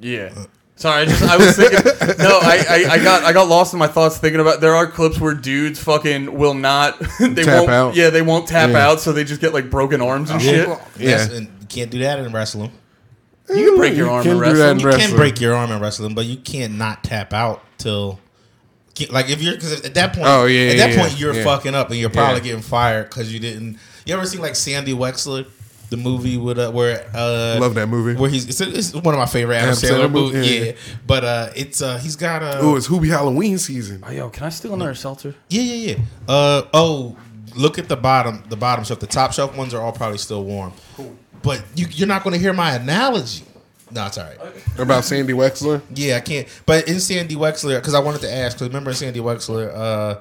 [0.00, 0.46] Yeah.
[0.84, 1.80] Sorry, I just I was thinking.
[2.18, 4.60] no, I, I, I got I got lost in my thoughts thinking about.
[4.60, 6.98] There are clips where dudes fucking will not.
[7.18, 7.70] They Tap won't.
[7.70, 7.94] out.
[7.96, 8.86] Yeah, they won't tap Yeah.
[8.88, 10.68] out, so they just get like broken arms and oh, shit.
[10.68, 11.36] That's- Yeah.
[11.38, 12.70] and you can't do that in wrestling.
[13.48, 14.70] You can break your arm can in do that wrestling.
[14.72, 15.08] in You wrestling.
[15.08, 18.20] can break your arm in wrestling, but you can't not tap out till.
[19.10, 21.44] Like if you're because at that point, Oh, yeah, at that yeah, point you're yeah.
[21.44, 22.44] fucking up and you're probably Yeah.
[22.44, 23.78] getting fired because you didn't.
[24.04, 25.46] You ever seen like Sandy Wexler,
[25.90, 28.18] the movie with uh, where uh, Love that movie.
[28.20, 30.34] where he's it's, it's one of my favorite Adam Adam Sandler Sandler movies.
[30.34, 30.64] movie, Yeah.
[30.64, 30.72] yeah.
[31.06, 34.02] but uh, it's uh, he's got a Oh, it's Hubie Halloween season.
[34.06, 35.34] Oh, yo, can I steal another seltzer?
[35.48, 36.04] yeah yeah yeah.
[36.28, 37.16] Uh oh,
[37.56, 39.00] look at the bottom the bottom shelf.
[39.00, 41.14] The top shelf ones are all probably still warm, Cool.
[41.42, 43.44] but you, you're not going to hear my analogy.
[43.90, 44.38] No, it's all right.
[44.78, 45.80] About Sandy Wexler.
[45.94, 46.48] Yeah, I can't.
[46.66, 50.20] But in Sandy Wexler, because I wanted to ask, because remember in Sandy Wexler, uh,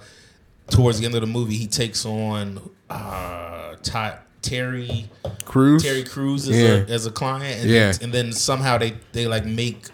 [0.70, 5.10] towards the end of the movie, he takes on uh, Ty, Terry
[5.46, 5.82] Crews.
[5.84, 6.68] Terry Crews as, Yeah.
[6.68, 7.94] a, as a client, and, Yeah.
[8.02, 9.86] and then somehow they they like make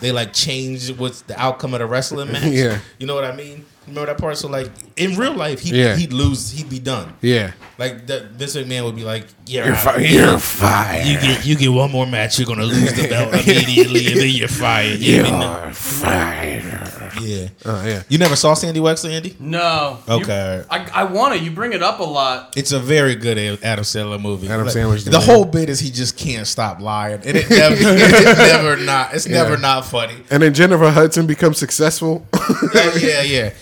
[0.00, 2.44] they like change what's the outcome of the wrestling match.
[2.52, 2.78] Yeah.
[2.98, 3.64] you know what I mean.
[3.86, 4.38] Remember that part?
[4.38, 5.94] So like in real life, he Yeah.
[5.96, 7.12] he'd lose, he'd be done.
[7.20, 7.52] Yeah.
[7.78, 11.06] Like that, Vince McMahon would be like, "Yeah, You're, fi- you're fired.
[11.06, 14.30] you get you get one more match, you're gonna lose the belt immediately, and then
[14.30, 16.92] you're fired." Yeah, You're fired.
[17.20, 17.48] yeah.
[17.64, 18.02] Oh yeah.
[18.08, 19.36] You never saw Sandy Wexler, Andy?
[19.38, 19.98] No.
[20.08, 20.58] Okay.
[20.58, 21.40] You- I, I want to.
[21.40, 22.54] You bring it up a lot.
[22.56, 24.48] It's a very good Adam Sandler movie.
[24.48, 25.26] Adam Like, Sandler's the the man.
[25.26, 29.14] whole bit is he just can't stop lying, and it never, it's never not.
[29.14, 30.16] It's never not funny.
[30.30, 32.26] And then Jennifer Hudson becomes successful.
[32.74, 33.54] yeah, yeah, yeah.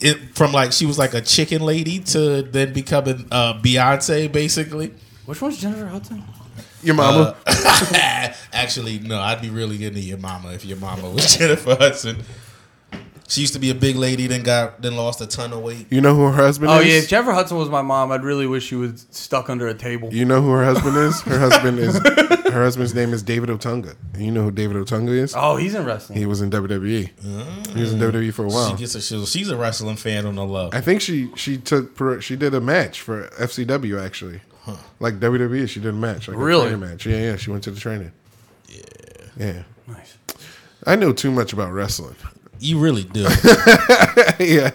[0.00, 4.92] It, from like she was like a chicken lady to then becoming uh, Beyonce, basically.
[5.26, 6.22] Which one's Jennifer Hudson?
[6.82, 7.36] Your mama.
[8.52, 12.16] Actually, no, I'd be really into your mama if your mama was Jennifer Hudson.
[13.30, 15.86] She used to be a big lady, then got then lost a ton of weight.
[15.88, 16.76] you know who her husband is?
[16.76, 16.86] Oh is?
[16.88, 19.74] yeah, if Jennifer Hudson was my mom, I'd really wish she was stuck under a
[19.74, 20.12] table.
[20.12, 21.20] You know who her husband is?
[21.22, 23.94] Her husband is her husband's name is David Otunga.
[24.14, 25.34] And you know who David Otunga is?
[25.36, 26.18] Oh, he's in wrestling.
[26.18, 27.68] He was in WWE.
[27.74, 28.64] He was in WWE for a while.
[28.66, 28.76] She while.
[28.78, 30.70] gets a, she's, she's a wrestling fan on the low.
[30.72, 34.40] I think she she took per- she did a match for FCW actually,
[34.98, 35.68] like WWE.
[35.68, 36.66] She did a match, like Really?
[36.66, 37.06] a training match.
[37.06, 37.36] Yeah, yeah.
[37.36, 38.10] She went to the training.
[38.68, 38.82] Yeah,
[39.38, 39.62] yeah.
[39.86, 40.18] Nice.
[40.84, 42.16] I know too much about wrestling.
[42.60, 43.22] You really do.
[44.38, 44.70] yeah.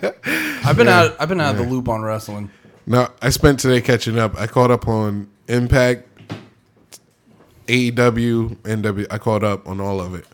[0.65, 1.15] I've been out.
[1.19, 2.49] I've been out of the loop on wrestling.
[2.87, 4.35] No, I spent today catching up.
[4.39, 6.07] I caught up on Impact,
[7.67, 9.07] AEW, NW.
[9.09, 10.25] I caught up on all of it.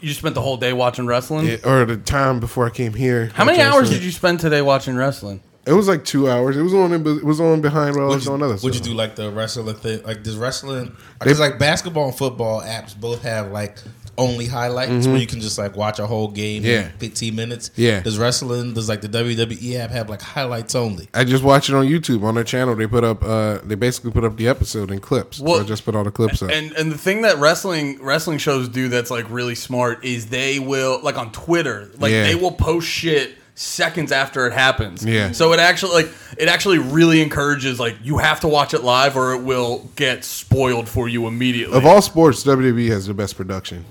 [0.00, 1.46] You spent the whole day watching wrestling.
[1.46, 3.30] It- or the time before I came here.
[3.34, 5.40] How many hours did you spend today watching wrestling?
[5.66, 6.56] It was like two hours.
[6.56, 6.92] It was on.
[6.92, 8.84] It was on behind while I Would was you, doing other would you stuff.
[8.86, 10.02] do like the wrestling thing?
[10.04, 10.94] Like does wrestling?
[11.18, 13.78] Because like basketball and football apps both have like
[14.18, 16.70] only highlights where you can just like watch a whole game Mm-hmm.
[16.70, 16.86] Yeah.
[16.86, 17.70] in 15 minutes.
[17.76, 18.00] Yeah.
[18.00, 18.74] Does wrestling?
[18.74, 21.08] Does like the WWE app have like highlights only?
[21.14, 22.74] I just watch it on YouTube on their channel.
[22.74, 23.22] They put up.
[23.22, 25.40] uh They basically put up the episode in clips.
[25.40, 26.50] Well- so I just put all the clips up.
[26.50, 30.58] And and the thing that wrestling wrestling shows do that's like really smart is they
[30.58, 32.22] will like on Twitter, like Yeah.
[32.24, 35.02] they will post shit seconds after it happens.
[35.04, 35.32] Yeah.
[35.32, 39.16] So it actually like it actually really encourages like you have to watch it live
[39.16, 41.76] or it will get spoiled for you immediately.
[41.76, 43.84] Of all sports, WWE has the best production,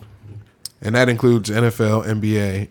[0.86, 2.70] and that includes NFL, NBA,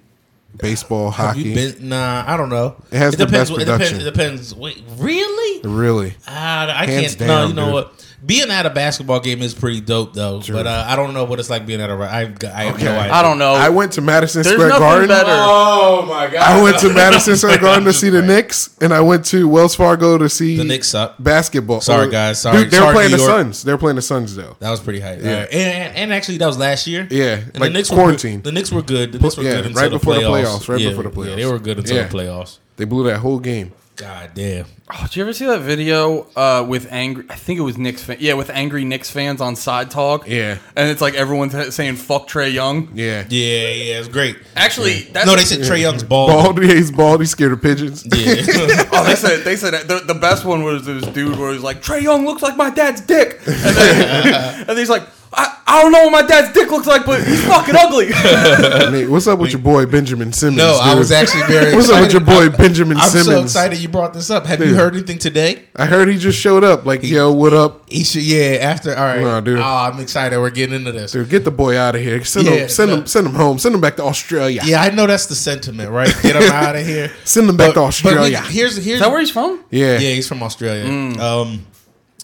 [0.57, 1.43] baseball, Have hockey.
[1.51, 1.89] you been?
[1.89, 2.77] Nah, I don't know.
[2.91, 3.51] It has the depends.
[3.51, 3.89] best it depends.
[3.91, 4.01] production.
[4.01, 4.55] It depends.
[4.55, 5.61] Wait, really?
[5.69, 6.15] really?
[6.29, 7.21] Ah, I Hands can't.
[7.21, 7.75] no, down, you know dude.
[7.75, 8.14] what?
[8.25, 10.41] Being at a basketball game is pretty dope though.
[10.41, 10.55] True.
[10.55, 11.93] But uh, I don't know what it's like being at a.
[11.95, 12.21] I,
[12.55, 12.85] I have Okay.
[12.85, 13.13] no idea.
[13.13, 13.53] I don't know.
[13.53, 15.09] I went to Madison There's Square Garden.
[15.09, 15.29] better.
[15.31, 16.37] Oh my god!
[16.43, 19.75] I went to Madison Square Garden to see the Knicks, and I went to Wells
[19.75, 21.17] Fargo to see The Knicks suck.
[21.19, 21.81] basketball.
[21.81, 22.41] Sorry, guys.
[22.41, 22.63] Sorry.
[22.63, 23.39] Dude, they were Sorry, playing New the York.
[23.41, 23.63] Suns.
[23.63, 24.57] They were playing the Suns though.
[24.61, 25.21] That was pretty hype.
[25.21, 25.31] Yeah.
[25.31, 25.59] Yeah.
[25.59, 27.07] And, and actually, that was last year.
[27.11, 28.37] Yeah, And like the Knicks quarantine.
[28.37, 29.13] Were, good- the Knicks were good.
[29.13, 30.45] The Knicks were yeah, good until right the before the playoffs.
[30.65, 31.29] playoffs, right yeah, before the playoffs.
[31.31, 32.05] Yeah, they were good until Yeah.
[32.09, 32.59] the playoffs.
[32.77, 33.73] They blew that whole game.
[33.97, 34.67] God damn.
[34.93, 37.25] Oh, did you ever see that video uh, with angry?
[37.31, 38.03] I think it was Knicks.
[38.03, 40.27] Fan, yeah, with angry Knicks fans on Side Talk.
[40.29, 40.59] Yeah.
[40.75, 44.37] and it's like everyone's saying "fuck Trae Young." Yeah, Yeah, yeah, it's great.
[44.57, 46.29] Actually, that's No, they said Trae Young's bald.
[46.31, 46.61] bald.
[46.63, 47.21] Yeah, he's bald.
[47.21, 48.05] He's scared of pigeons.
[48.15, 48.35] Yeah.
[48.97, 51.83] Oh, they said they said the, the best one was this dude where he's like
[51.83, 55.03] Trae Young looks like my dad's dick, and, then, and he's like,
[55.37, 58.09] I, I don't know what my dad's dick looks like, but he's fucking ugly.
[58.93, 60.59] Nate, what's up with your boy Benjamin Simmons?
[60.59, 61.75] no, I was actually very.
[61.75, 62.53] What's up with your excited.
[62.53, 63.29] boy Benjamin Simmons?
[63.29, 64.47] I'm so excited you brought this up.
[64.47, 65.65] Have you heard anything today?
[65.75, 66.85] I heard he just showed up.
[66.87, 68.23] Like, yo, what up, He should.
[68.23, 68.59] Yeah.
[68.61, 68.95] After.
[68.95, 69.21] All right.
[69.21, 69.59] Nah, dude.
[69.59, 70.39] Oh, I'm excited.
[70.39, 71.13] We're getting into this.
[71.13, 71.29] dude?
[71.29, 72.23] Get the boy out of here.
[72.25, 72.97] Send Yeah, him, send no.
[72.99, 73.59] him, send him home.
[73.59, 74.61] Send him back to Australia.
[74.65, 76.15] Yeah, I know that's the sentiment, right?
[76.23, 77.11] Get him out of here.
[77.25, 78.43] Send him back to But- but Australia.
[78.47, 79.65] we- here's here's Is that where he's from?
[79.71, 79.95] yeah.
[79.99, 80.85] Yeah, he's from Australia.
[81.21, 81.67] Um,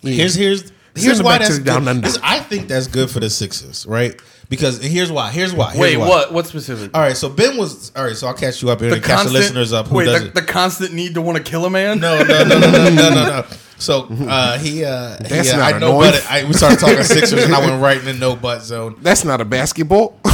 [0.02, 1.88] here's here's Send here's why that's down good.
[1.88, 2.08] under.
[2.22, 4.20] I think that's good for the Sixers, right?
[4.48, 5.30] Because here's why.
[5.30, 5.70] Here's why.
[5.72, 6.08] Here's Wait, why.
[6.08, 6.32] what?
[6.32, 6.90] What specific?
[6.92, 8.16] All right, so Ben was all right.
[8.16, 9.86] So I'll catch you up here and catch the listeners up.
[9.86, 10.34] Who wait, does the, it?
[10.34, 12.00] the constant need to want to kill a man?
[12.00, 13.46] no, no, no, no, no, no, no, no.
[13.80, 16.10] So uh, he, uh, he That's uh, not I a know, noise.
[16.10, 18.96] but I, we started talking Sixers, and I went right in the no butt zone.
[19.00, 20.20] That's not a basketball.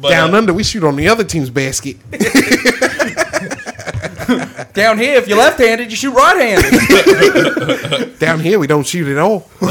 [0.00, 1.96] But, Down uh, under, we shoot on the other team's basket.
[4.74, 8.18] Down here, if you're left-handed, you shoot right-handed.
[8.18, 9.48] Down here, we don't shoot at all.
[9.60, 9.68] we,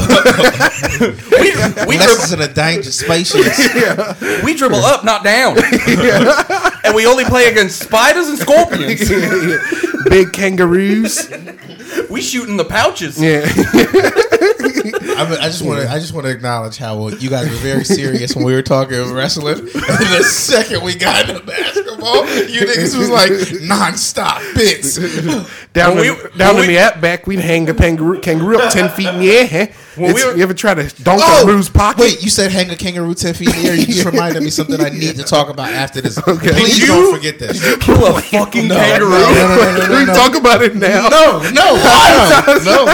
[1.86, 3.72] we, unless it's in a dangerous spacious.
[3.72, 5.56] dribble, we dribble up, not down.
[6.84, 9.08] and we only play against spiders and scorpions.
[10.08, 11.28] Big kangaroos.
[12.10, 13.20] We shoot in the pouches.
[13.20, 13.42] Yeah.
[15.18, 15.90] I, mean, I just want to.
[15.90, 19.12] I just want to acknowledge how you guys were very serious when we were talking
[19.12, 19.58] wrestling.
[19.88, 23.30] And the second we got into basketball, you niggas was like
[23.62, 24.96] nonstop bits.
[25.72, 28.58] Down, When in, we- down when in we- the back, we'd hang a kangaroo, kangaroo
[28.58, 29.72] up 10 feet in the air.
[29.98, 32.00] When we were- you ever try to dunk Oh, a Rue's pocket?
[32.00, 32.22] wait!
[32.22, 33.74] You said hang a kangaroo ten feet in the air.
[33.74, 36.18] You just reminded me something I need to talk about after this.
[36.18, 36.50] Okay.
[36.50, 37.60] Please You- don't forget this.
[37.78, 39.08] Kill a fucking No, kangaroo.
[39.10, 40.14] no, no, no, no, no, no.
[40.14, 41.08] talk about it now?
[41.08, 42.84] No, no, no, no,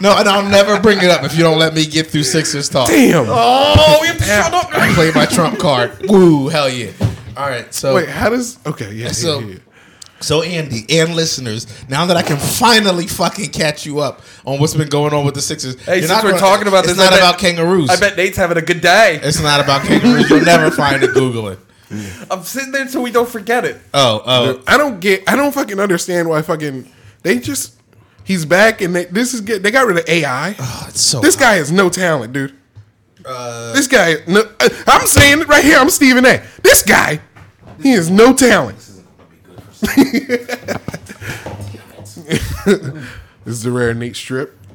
[0.00, 2.68] no, and I'll never bring it up if you don't let me get through Sixers
[2.68, 2.88] talk.
[2.88, 3.26] Damn.
[3.28, 4.68] Oh, we have to shut up.
[4.72, 5.92] I play my trump card.
[6.08, 6.90] Woo, hell yeah!
[7.36, 8.58] All right, so Wait, how does?
[8.66, 9.12] Okay, yeah.
[9.12, 9.58] So- yeah, yeah.
[10.20, 14.74] So Andy and listeners, now that I can finally fucking catch you up on what's
[14.74, 17.00] been going on with the Sixers, Hey, you're since we're gonna- talking about it's this,
[17.00, 17.88] I not bet- about kangaroos.
[17.88, 19.18] I bet Nate's having a good day.
[19.22, 20.28] it's not about kangaroos.
[20.28, 21.14] You'll never find it.
[21.14, 21.58] Google it.
[22.30, 23.80] I'm sitting there so we don't forget it.
[23.94, 25.24] Oh, oh, I don't get.
[25.28, 26.88] I don't fucking understand why fucking
[27.22, 27.74] they just.
[28.22, 29.62] He's back and they, this is get.
[29.62, 30.54] They got rid of AI.
[30.58, 31.20] oh, it's so.
[31.20, 32.54] This guy has no talent, dude.
[33.24, 34.16] Uh, this guy.
[34.28, 35.78] No, uh, I'm saying it right here.
[35.78, 36.42] I'm Stephen A.
[36.62, 37.20] This guy,
[37.82, 38.76] he has no talent.
[43.44, 44.56] this is the rare Nate strip.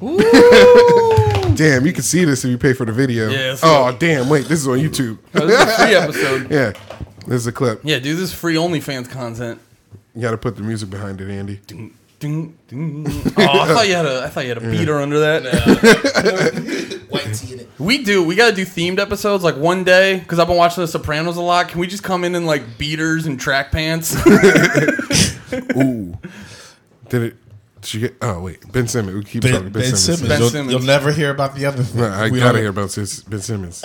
[1.56, 3.28] damn, you can see this if you pay for the video.
[3.28, 4.28] Yeah, it's oh, damn.
[4.28, 5.18] Wait, this is on YouTube.
[5.34, 6.50] Oh, this is a free episode.
[6.50, 6.72] yeah,
[7.26, 7.80] this is a clip.
[7.82, 9.60] Yeah, dude, this is free OnlyFans content.
[10.14, 11.60] You got to put the music behind it, Andy.
[12.18, 13.06] Ding, ding.
[13.36, 17.06] Oh, I thought you had a, I thought you had a beater under that.
[17.10, 17.68] white tea in it.
[17.78, 18.24] We do.
[18.24, 21.36] We got to do themed episodes like one day because I've been watching The Sopranos
[21.36, 21.68] a lot.
[21.68, 24.14] Can we just come in in like beaters and track pants?
[25.76, 26.14] Ooh,
[27.10, 27.36] did it?
[27.82, 28.16] Did you get?
[28.22, 29.14] Oh wait, Ben Simmons.
[29.16, 30.04] We keep Ben, talking Ben, ben Simmons.
[30.04, 30.28] Simmons.
[30.28, 30.72] Ben you'll, Simmons.
[30.72, 32.00] you'll never hear about the other thing.
[32.00, 33.84] No, I We gotta don't- hear about this Ben Simmons.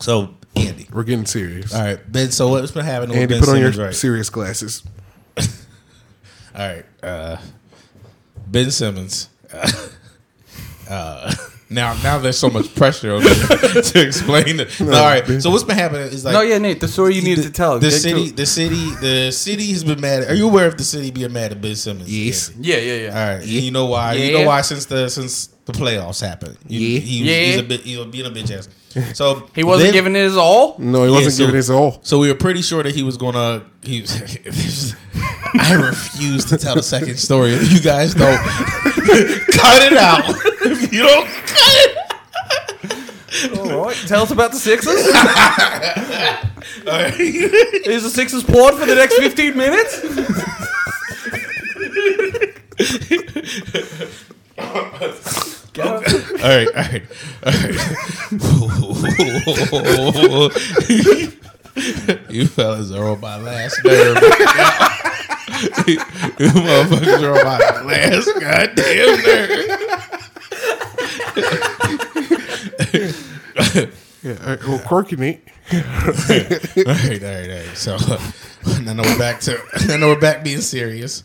[0.00, 0.88] So Andy.
[0.92, 1.72] We're getting serious.
[1.72, 2.32] All right, Ben.
[2.32, 3.94] So what's been happening with Andy, Ben put on Simmons, your right?
[3.94, 4.82] serious glasses.
[6.58, 7.36] All right, uh,
[8.46, 9.28] Ben Simmons.
[10.90, 11.30] Uh,
[11.68, 14.80] now, now there's so much pressure on me to explain it.
[14.80, 17.20] all right, Ben- so what's been happening is like no, yeah, Nate, the story you
[17.20, 17.78] needed the, to tell.
[17.78, 20.26] The Get city, the city, the city has been mad.
[20.30, 22.08] Are you aware of the city being mad at Ben Simmons?
[22.10, 22.52] Yes.
[22.58, 23.08] Yeah, yeah, yeah.
[23.08, 24.14] All right, and you know why?
[24.14, 24.62] You know why?
[24.62, 27.00] Since the since the playoffs happened, You- Yeah.
[27.00, 27.44] he, Yeah.
[27.44, 28.70] he's a bit, he was being a bitch ass.
[29.14, 30.76] So He wasn't then- giving it his all.
[30.78, 32.00] No, he Yeah, wasn't so- giving his all.
[32.02, 33.64] So we were pretty sure that he was gonna.
[33.82, 34.04] He,
[35.54, 37.52] I refuse to tell the second story.
[37.54, 40.24] If you guys don't cut it out,
[40.66, 41.74] if you don't cut
[43.50, 45.06] it, All right, tell us about the Sixers.
[46.86, 47.14] all right.
[47.18, 50.00] Is the Sixers plot for the next 15 minutes?
[56.42, 57.02] All right, all right,
[57.44, 57.74] all right.
[62.30, 64.16] you fellas are on my last nerve.
[65.86, 65.98] you
[66.48, 69.78] motherfuckers are on my last goddamn nerve.
[74.22, 74.36] Yeah.
[74.42, 75.42] All right, well, quirky Nate.
[75.72, 77.76] all right, all right, all right.
[77.76, 77.96] So
[78.82, 81.22] now we're back to now we're back being serious,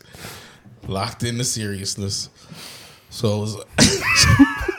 [0.86, 2.28] locked into seriousness.
[3.10, 3.56] So it was,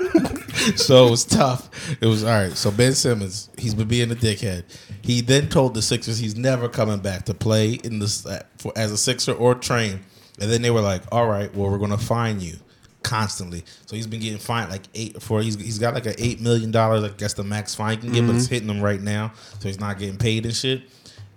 [0.75, 1.69] so it was tough.
[2.01, 2.51] It was all right.
[2.53, 4.63] So Ben Simmons, he's been being a dickhead.
[5.01, 8.25] He then told the Sixers he's never coming back to play in this
[8.57, 9.99] for as a Sixer or train.
[10.39, 12.55] And then they were like, "All right, well, we're going to fine you."
[13.03, 16.41] Constantly, so he's been getting fined like eight for he's he's got like an eight
[16.41, 17.03] million dollars.
[17.03, 19.67] I guess the max fine he can get, but it's hitting him right now, so
[19.67, 20.81] he's not getting paid and shit.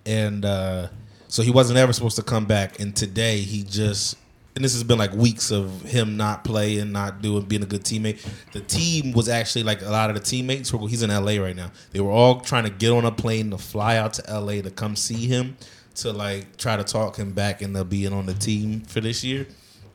[0.07, 0.89] And uh,
[1.29, 2.81] so he wasn't ever supposed to come back.
[2.81, 4.17] And today he just
[4.57, 7.85] and this has been like weeks of him not playing, not doing, being a good
[7.85, 8.27] teammate.
[8.53, 10.73] The team was actually like a lot of the teammates.
[10.73, 11.71] were- He's in LA right now.
[11.93, 14.71] They were all trying to get on a plane to fly out to LA to
[14.71, 15.57] come see him
[15.97, 19.47] to like try to talk him back into being on the team for this year.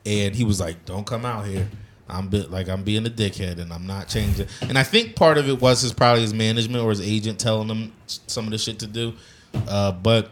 [0.06, 1.68] And he was like, "Don't come out here."
[2.08, 4.46] I'm like I'm being a dickhead and I'm not changing.
[4.62, 7.68] And I think part of it was his probably his management or his agent telling
[7.68, 9.14] him some of the shit to do.
[9.66, 10.30] Uh, but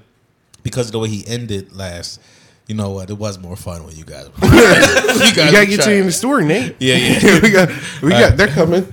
[0.63, 2.21] because of the way he ended last,
[2.68, 3.11] you know what?
[3.11, 4.29] It was more fun when you guys.
[4.42, 6.77] you guys You gotta were get trying- you in the story, Nate.
[6.79, 7.40] Yeah, yeah.
[7.42, 7.68] we got,
[8.03, 8.37] we got.
[8.37, 8.85] They're coming.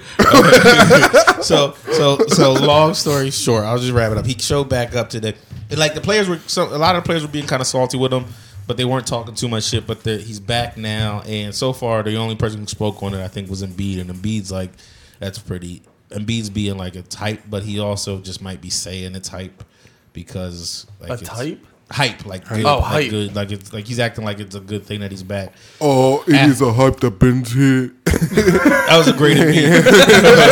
[1.42, 4.26] so so so long story short, I'll just wrap it up.
[4.26, 5.36] He showed back up today.
[5.70, 7.68] And like the players were so a lot of the players were being kind of
[7.68, 8.26] salty with him,
[8.68, 9.86] but they weren't talking too much shit.
[9.86, 13.24] But the, he's back now, and so far the only person who spoke on it
[13.24, 14.72] I think was Embiid, and Embiid's like
[15.20, 15.82] that's pretty.
[16.10, 19.64] Embiid's being like a type, but he also just might be saying it's hype
[20.14, 21.66] because like A it's- type?
[21.92, 23.10] Hype like good, Oh, like hype.
[23.10, 25.54] good like it's like he's acting like it's a good thing that he's back.
[25.82, 27.92] Oh, it is a hype that Ben's here.
[28.90, 29.38] That was a great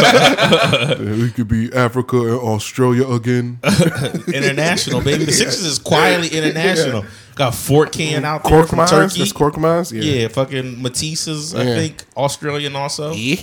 [0.08, 1.21] Embiid.
[1.21, 3.60] we could be Africa and Australia again.
[4.34, 5.26] international, baby.
[5.26, 7.06] The Sixers is quietly international.
[7.36, 8.89] Got Furkan out there Cork from mines.
[8.91, 9.19] Turkey.
[9.19, 9.91] That's cork mines.
[9.91, 10.02] Yeah.
[10.04, 10.28] yeah.
[10.28, 11.76] fucking Matisse's, I Yeah.
[11.76, 13.12] think, Australian also.
[13.13, 13.41] Yeah.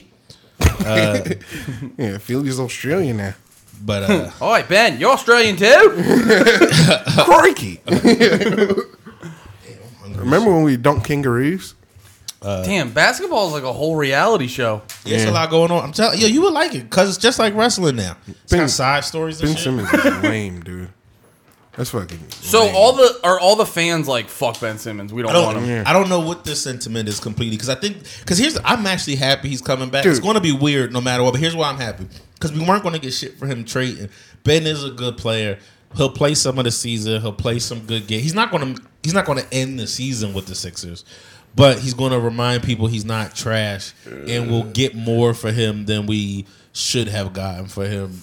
[0.85, 1.21] Uh,
[1.99, 2.19] yeah.
[2.19, 3.35] Philly's Australian now.
[3.85, 5.67] But uh, All right, Ben, you're Australian too?
[7.25, 7.83] Crikey.
[10.17, 11.75] Remember when we dunked kangaroos?
[12.43, 14.83] Damn, basketball is like a whole reality show.
[15.05, 15.83] Yeah, It's a lot going on.
[15.83, 18.17] I'm telling you, you would like it because it's just like wrestling now.
[18.27, 19.65] It's Ben- got side stories and Ben shit.
[19.65, 20.89] Simmons is lame, dude.
[21.73, 22.19] That's fucking.
[22.31, 22.75] So lame.
[22.77, 25.13] all the are all the fans like fuck Ben Simmons.
[25.13, 25.65] We don't, I want don't.
[25.65, 25.85] him.
[25.87, 29.17] I don't know what the sentiment is completely because I think because here's I'm actually
[29.17, 30.05] happy he's coming back.
[30.05, 30.23] It's Dude.
[30.25, 32.07] going to be weird no matter what, but here's why I'm happy
[32.45, 34.11] because we weren't going to get shit for him trading.
[34.43, 35.59] Ben is a good player.
[35.97, 37.23] He'll play some of the season.
[37.23, 38.23] He'll play some good games.
[38.23, 38.83] He's not going to.
[39.03, 41.05] He's not going to end the season with the Sixers,
[41.55, 45.87] but he's going to remind people he's not trash, and we'll get more for him
[45.87, 48.23] than we should have gotten for him,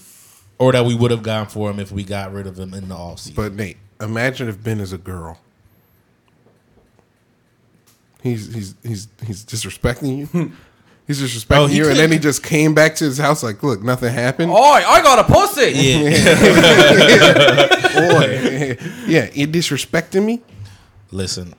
[0.60, 2.90] or that we would have gotten for him if we got rid of him in
[2.90, 3.36] the offseason.
[3.36, 5.40] But Nate, imagine if Ben is a girl.
[8.22, 10.52] He's he's he's he's disrespecting you.
[11.20, 13.62] He's disrespecting Oh, he you, and then he just came back to his house like,
[13.64, 15.72] "Look, nothing happened." Oh, I got a pussy.
[15.76, 17.68] yeah.
[17.92, 20.42] Boy, yeah, you disrespecting me.
[21.12, 21.54] Listen,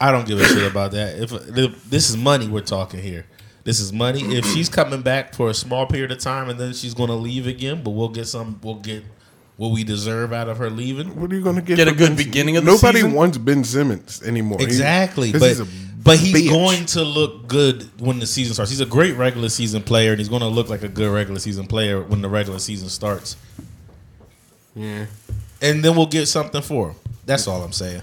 [0.00, 1.18] I don't give a shit about that.
[1.18, 3.26] If, if this is money we're talking here,
[3.64, 4.22] this is money.
[4.36, 7.14] If she's coming back for a small period of time and then she's going to
[7.16, 9.04] leave again, but we'll get some, we'll get
[9.56, 11.20] what we deserve out of her leaving.
[11.20, 11.76] What are you going to get?
[11.76, 13.12] Get a good Ben- beginning of the Nobody season?
[13.12, 14.58] wants Ben Simmons anymore.
[14.60, 14.64] He-
[15.32, 15.66] but he's a
[16.08, 16.50] but he's bitch.
[16.50, 18.70] going to look good when the season starts.
[18.70, 21.38] He's a great regular season player, and he's going to look like a good regular
[21.38, 23.36] season player when the regular season starts.
[24.74, 25.06] Yeah.
[25.60, 26.96] And then we'll get something for him.
[27.26, 28.02] That's all I'm saying.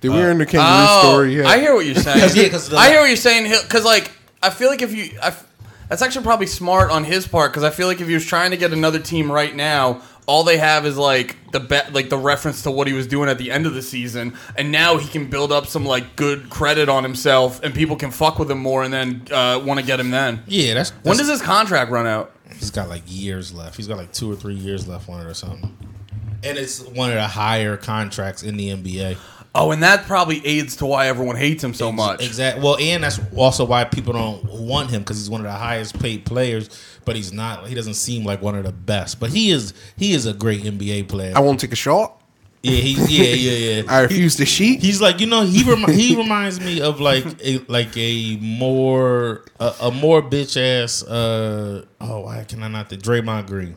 [0.00, 1.46] Did we earn uh, the kangaroo Oh, story yet?
[1.46, 2.20] I hear what you're saying.
[2.20, 3.50] 'Cause, yeah, 'cause the- I hear what you're saying.
[3.62, 4.10] Because like,
[4.42, 5.44] I feel like if you, I f
[5.88, 7.50] that's actually probably smart on his part.
[7.52, 10.44] Because I feel like if he was trying to get another team right now, all
[10.44, 13.38] they have is like the bet, like the reference to what he was doing at
[13.38, 16.88] the end of the season, and now he can build up some like good credit
[16.88, 19.98] on himself, and people can fuck with him more, and then uh, want to get
[19.98, 20.42] him then.
[20.46, 22.32] Yeah, that's, When does his contract run out?
[22.52, 23.76] He's got like years left.
[23.76, 25.76] He's got like two or three years left on it or something.
[26.44, 29.16] And it's one of the higher contracts in the NBA.
[29.54, 32.24] Oh, and that probably aids to why everyone hates him so much.
[32.24, 32.62] Exactly.
[32.62, 35.98] Well, and that's also why people don't want him because he's one of the highest
[35.98, 36.68] paid players,
[37.04, 37.66] but he's not.
[37.66, 39.18] He doesn't seem like one of the best.
[39.18, 39.74] But he is.
[39.96, 41.32] He is a great NBA player.
[41.34, 42.20] I won't take a shot.
[42.62, 43.82] yeah, he, yeah, yeah, yeah.
[43.88, 44.82] I refuse to sheet.
[44.82, 49.44] He's like you know he remi- he reminds me of like a like a more
[49.58, 53.76] a, a more bitch ass uh oh why can I not the Draymond Green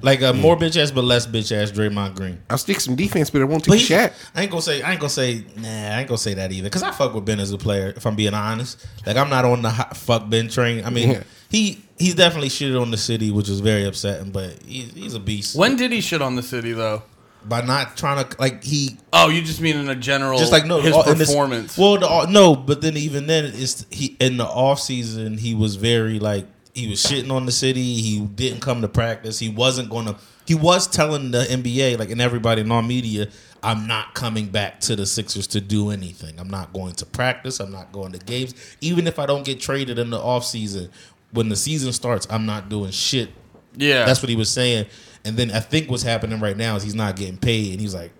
[0.00, 0.62] like a more hmm.
[0.64, 2.40] bitch ass but less bitch ass Draymond Green.
[2.48, 4.12] I'll stick some defense, but I won't take But a he- shot.
[4.34, 6.68] I ain't gonna say I ain't gonna say nah I ain't gonna say that either
[6.68, 8.86] because I fuck with Ben as a player if I'm being honest.
[9.06, 10.84] Like I'm not on the hot fuck Ben train.
[10.84, 11.22] I mean Yeah.
[11.50, 15.20] he he's definitely shitted on the city which is very upsetting, but he, he's a
[15.20, 15.56] beast.
[15.56, 17.02] When did he shit on the city though?
[17.44, 20.66] by not trying to like he Oh, you just mean in a general, just like
[20.66, 21.78] no his all- in this- performance.
[21.78, 25.38] well, the, no, but then even then, it's he in the off season.
[25.38, 26.46] He was very like
[26.78, 27.96] he was shitting on the city.
[27.96, 29.38] He didn't come to practice.
[29.38, 30.16] He wasn't going to.
[30.46, 33.28] He was telling the NBA like and everybody in all media,
[33.62, 36.38] I'm not coming back to the Sixers to do anything.
[36.38, 37.60] I'm not going to practice.
[37.60, 38.54] I'm not going to games.
[38.80, 40.90] Even if I don't get traded in the off season,
[41.32, 43.30] when the season starts, I'm not doing shit
[43.76, 44.86] yeah, that's what he was saying.
[45.24, 47.94] And then I think what's happening right now is he's not getting paid, and he's
[47.94, 48.10] like,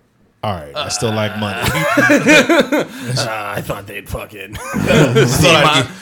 [0.43, 1.69] "All right, I still like money." Uh,
[3.57, 4.55] I thought they'd fucking.
[4.55, 5.93] thought I'd get-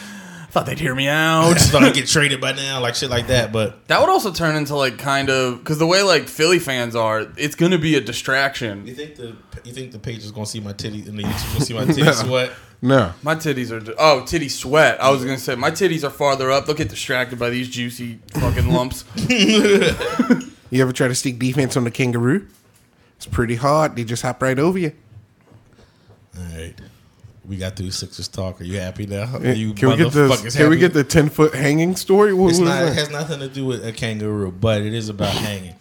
[0.56, 1.52] thought they'd hear me I out.
[1.54, 3.52] just thought I'd get traded by now, like shit like that.
[3.52, 6.96] But That would also turn into like kind of because the way like Philly fans
[6.96, 8.86] are, it's gonna be a distraction.
[8.86, 11.52] you think the you think the page is gonna see my titty in the YouTube
[11.52, 12.52] gonna see my titty sweat?
[12.80, 13.12] No.
[13.22, 15.02] My titties are oh titty sweat.
[15.02, 16.64] I was gonna say my titties are farther up.
[16.66, 19.04] They'll get distracted by these juicy fucking lumps.
[20.68, 22.48] You ever try to stick defense on the kangaroo?
[23.16, 23.94] It's pretty hard.
[23.94, 24.92] They just hop right over you.
[26.36, 26.74] All right,
[27.46, 28.60] we got through Sixers talk.
[28.60, 29.36] Are you happy now?
[29.36, 32.32] Are you can we get the Can we get the ten foot hanging story?
[32.32, 32.82] What, It's what not.
[32.84, 35.74] It has nothing to do with a kangaroo, but it is about hanging.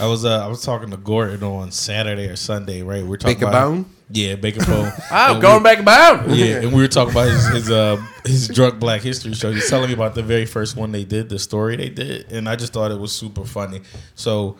[0.00, 3.04] I was uh, I was talking to Gordon on Saturday or Sunday, right?
[3.04, 3.86] We're talking Bacon about bone?
[4.10, 4.90] yeah, bacon bone.
[5.10, 6.28] I'm going we- back about.
[6.30, 9.52] Yeah, and we were talking about his his, uh, his drunk Black History show.
[9.52, 12.48] He's telling me about the very first one they did, the story they did, and
[12.48, 13.82] I just thought it was super funny.
[14.14, 14.56] So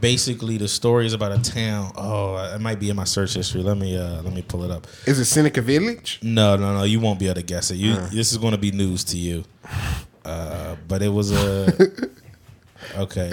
[0.00, 1.92] basically, the story is about a town.
[1.96, 3.62] Oh, it might be in my search history.
[3.62, 4.86] Let me uh, let me pull it up.
[5.06, 6.18] Is it Seneca Village?
[6.22, 6.84] No, no, no.
[6.84, 7.76] You won't be able to guess it.
[7.76, 9.44] You this is going to be news to you.
[10.24, 11.72] Uh, but it was a
[12.96, 13.32] okay.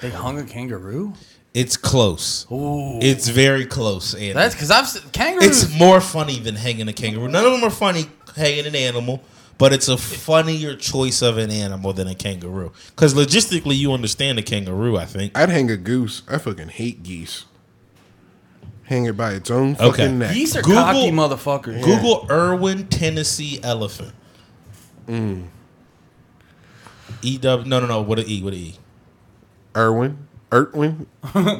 [0.00, 1.14] They hung a kangaroo.
[1.54, 2.46] It's close.
[2.50, 4.12] Ooh, It's very close.
[4.14, 4.32] Andy.
[4.32, 5.62] that's because I've se- kangaroos.
[5.62, 7.28] It's more funny than hanging a kangaroo.
[7.28, 9.22] None of them are funny hanging an animal,
[9.58, 12.72] but it's a funnier choice of an animal than a kangaroo.
[12.90, 14.96] Because logistically, you understand a kangaroo.
[14.96, 15.36] I think.
[15.36, 16.22] I'd hang a goose.
[16.28, 17.44] I fucking hate geese.
[18.84, 20.12] Hang it by its own fucking Okay.
[20.12, 20.34] neck.
[20.34, 21.82] Geese are Google- cocky motherfuckers.
[21.82, 24.12] Google Erwin, Tennessee elephant.
[25.08, 25.44] Mm.
[27.22, 28.74] E W no no no what a E what a E
[29.76, 31.06] Erwin, Erwin.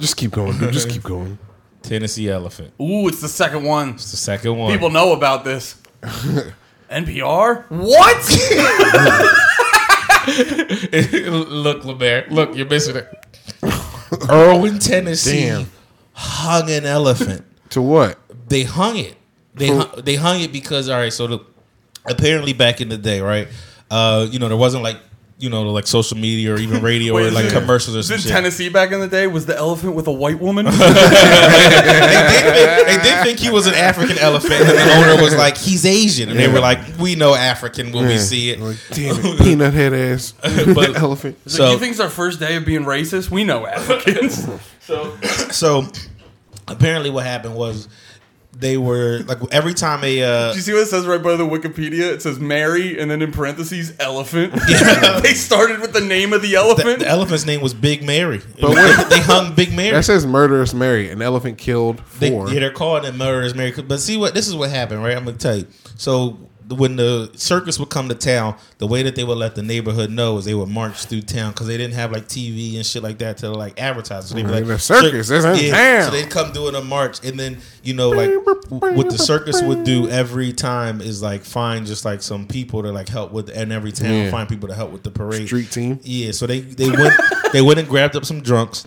[0.01, 0.73] Just keep going, dude.
[0.73, 1.39] Just keep going.
[1.83, 2.73] Tennessee elephant.
[2.81, 3.91] Ooh, it's the second one.
[3.91, 4.73] It's the second one.
[4.73, 5.77] People know about this.
[6.91, 7.65] NPR?
[7.71, 9.41] What?
[11.51, 12.27] look, Lemaire.
[12.31, 13.09] Look, you're missing it.
[14.31, 15.71] Erwin, Tennessee Damn.
[16.13, 17.45] hung an elephant.
[17.71, 18.19] To what?
[18.49, 19.17] They hung it.
[19.55, 21.13] They hung, they hung it because all right.
[21.13, 21.41] So the
[22.07, 23.49] apparently back in the day, right?
[23.91, 24.99] Uh, you know, there wasn't like
[25.39, 28.23] you know like social media or even radio Wait, or like it- commercials or something.
[28.23, 28.31] some.
[28.33, 29.27] Tennessee back in the day?
[29.27, 30.67] Was the elephant with a white woman?
[30.67, 35.35] they, did think, they did think he was an African elephant, and the owner was
[35.37, 38.77] like, "He's Asian," and they were like, "We know African when we see it." Like,
[38.91, 41.39] damn it, peanut head ass But- elephant.
[41.47, 43.31] So, So- you think it's our first day of being racist?
[43.31, 44.49] We know Africans.
[44.81, 45.17] so
[45.51, 45.89] So
[46.69, 47.89] apparently, what happened was
[48.59, 51.37] they were like every time a uh, Do you see what it says right by
[51.37, 52.13] the Wikipedia?
[52.13, 54.53] It says Mary and then in parentheses elephant.
[55.23, 56.99] they started with the name of the the, elephant.
[57.01, 58.41] the elephant's name was Big Mary.
[58.61, 59.09] But wait.
[59.11, 59.91] they hung Big Mary.
[59.91, 61.11] That says murderous Mary.
[61.11, 62.49] An elephant killed They, four.
[62.49, 63.73] yeah, they're calling it murderers Mary.
[63.73, 65.17] But see what this is what happened, right?
[65.17, 65.67] I'm gonna tell you.
[65.97, 66.39] So
[66.69, 70.11] when the circus would come to town, the way that they would let the neighborhood
[70.11, 73.03] know is they would march through town because they didn't have like TV and shit
[73.03, 74.27] like that to like advertise.
[74.29, 76.05] So they'd be like, the circus is in town.
[76.05, 78.31] So they'd come doing a march, and then you know like
[78.71, 82.93] what the circus would do every time is like find just like some people to
[82.93, 84.31] like help with, and every town Yeah.
[84.31, 85.47] find people to help with the parade.
[85.47, 86.01] Street team.
[86.03, 87.15] Yeah, so they they went
[87.53, 88.87] they went and grabbed up some drunks,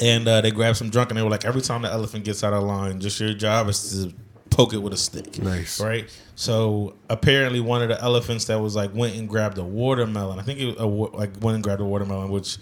[0.00, 2.42] and uh, they grabbed some drunk, and they were like, every time the elephant gets
[2.44, 4.12] out of line, just your job is to
[4.50, 5.38] poke it with a stick.
[5.38, 5.80] Nice.
[5.80, 6.08] right?
[6.34, 10.38] So apparently, one of the elephants that was like went and grabbed a watermelon.
[10.38, 12.58] I think it a, like went and grabbed a watermelon, which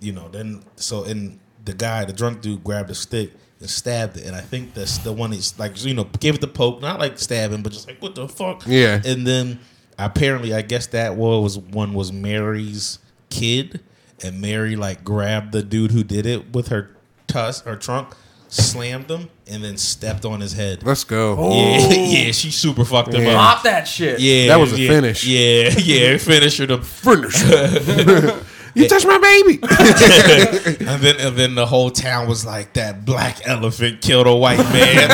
[0.00, 3.32] you know then so and the guy, the drunk dude, grabbed a stick.
[3.60, 6.40] And stabbed it, and I think that's the one he's like, you know, gave it
[6.40, 8.64] the poke, not like stabbing, but just like, what the fuck?
[8.66, 9.00] Yeah.
[9.04, 9.60] And then
[9.96, 12.98] apparently, I guess that was one was Mary's
[13.30, 13.80] kid,
[14.22, 16.96] and Mary like grabbed the dude who did it with her
[17.28, 18.08] tusk, her trunk,
[18.48, 20.82] slammed him, and then stepped on his head.
[20.82, 21.34] Let's go.
[21.34, 21.90] Yeah, oh.
[21.90, 23.32] yeah, she super fucked him Yeah.
[23.40, 23.56] up.
[23.56, 24.18] Pop that shit.
[24.20, 25.24] Yeah, That was a yeah, finish.
[25.26, 26.66] Yeah, yeah, finisher.
[26.66, 27.42] The Finish.
[28.74, 29.58] you touched my baby.
[29.62, 34.58] and then and then the whole town was like that black elephant killed a white
[34.58, 35.08] man.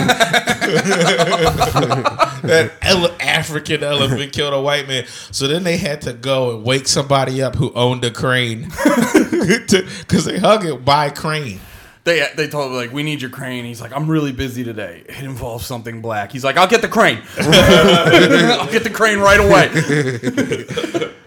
[2.42, 5.04] that ele- African elephant killed a white man.
[5.30, 10.24] So then they had to go and wake somebody up who owned a crane because
[10.24, 11.60] they hung it by crane.
[12.04, 13.64] They they told him like we need your crane.
[13.64, 15.04] He's like I'm really busy today.
[15.06, 16.32] It involves something black.
[16.32, 17.22] He's like I'll get the crane.
[17.38, 21.14] I'll get the crane right away.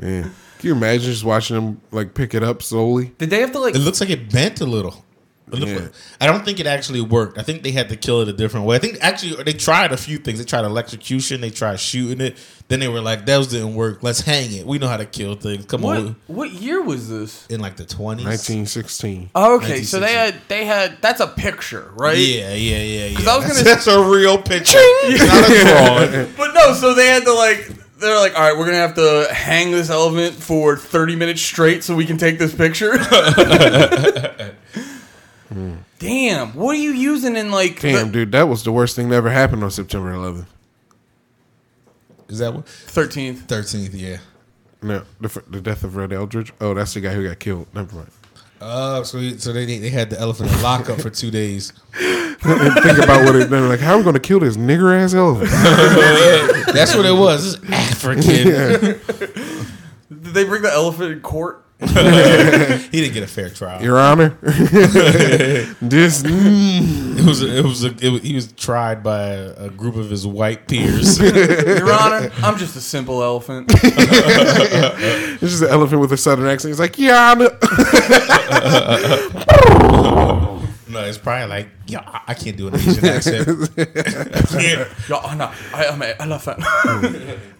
[0.00, 0.22] Yeah.
[0.22, 0.32] Can
[0.68, 3.12] you imagine just watching them like pick it up slowly?
[3.18, 3.74] Did they have to like?
[3.74, 5.04] It looks like it bent a little.
[5.52, 5.88] It looked Yeah.
[6.20, 7.38] I don't think it actually worked.
[7.38, 8.76] I think they had to kill it a different way.
[8.76, 10.38] I think actually they tried a few things.
[10.38, 11.40] They tried electrocution.
[11.40, 12.36] They tried shooting it.
[12.68, 14.02] Then they were like, "Those didn't work.
[14.02, 14.66] Let's hang it.
[14.66, 15.64] We know how to kill things.
[15.64, 17.46] Come What on." what year was this?
[17.48, 18.26] In like the twenties.
[18.26, 19.30] 1916.
[19.34, 22.18] Oh, okay, so they had they had that's a picture, right?
[22.18, 23.16] Yeah, yeah, yeah, yeah.
[23.16, 24.78] 'Cause I was that's, gonna- that's a real picture.
[25.08, 26.32] Not a drawing.
[26.36, 27.70] But no, so they had to like
[28.00, 31.82] they're like, all right, we're gonna have to hang this elephant for thirty minutes straight
[31.82, 32.92] so we can take this picture.
[35.98, 37.80] Damn, what are you using in like?
[37.80, 40.44] Damn, dude, that was the worst thing that ever happened on September 11th.
[42.28, 42.68] Is that what?
[42.68, 43.48] Thirteenth.
[43.48, 44.18] Thirteenth, yeah.
[44.82, 46.52] No, the, the death of Red Eldridge.
[46.60, 47.66] Oh, that's the guy who got killed.
[47.74, 48.10] Never mind.
[48.60, 51.72] Uh, so he- so they they had the elephant in lockup for two days.
[51.98, 52.36] And
[52.82, 53.48] think about what it.
[53.50, 55.50] They're like, how are we going to kill this nigger ass elephant?
[56.74, 57.54] That's what it was.
[57.54, 58.22] It's African.
[60.10, 61.64] Did they bring the elephant in court?
[62.90, 63.80] He didn't get a fair trial.
[63.82, 66.22] Your Honor, this.
[66.22, 69.94] mm, It was it was, a, it was he was tried by a, a group
[69.96, 71.18] of his white peers.
[71.20, 73.70] Your Honor, I'm just a simple elephant.
[73.72, 76.70] It's just an elephant with a southern accent.
[76.72, 77.50] He's like, Your Honor.
[80.88, 83.46] no, it's probably like yeah, I- I can't do an Asian accent.
[83.78, 83.84] I
[84.48, 84.88] can't.
[85.08, 86.58] Your Honor, I am an elephant.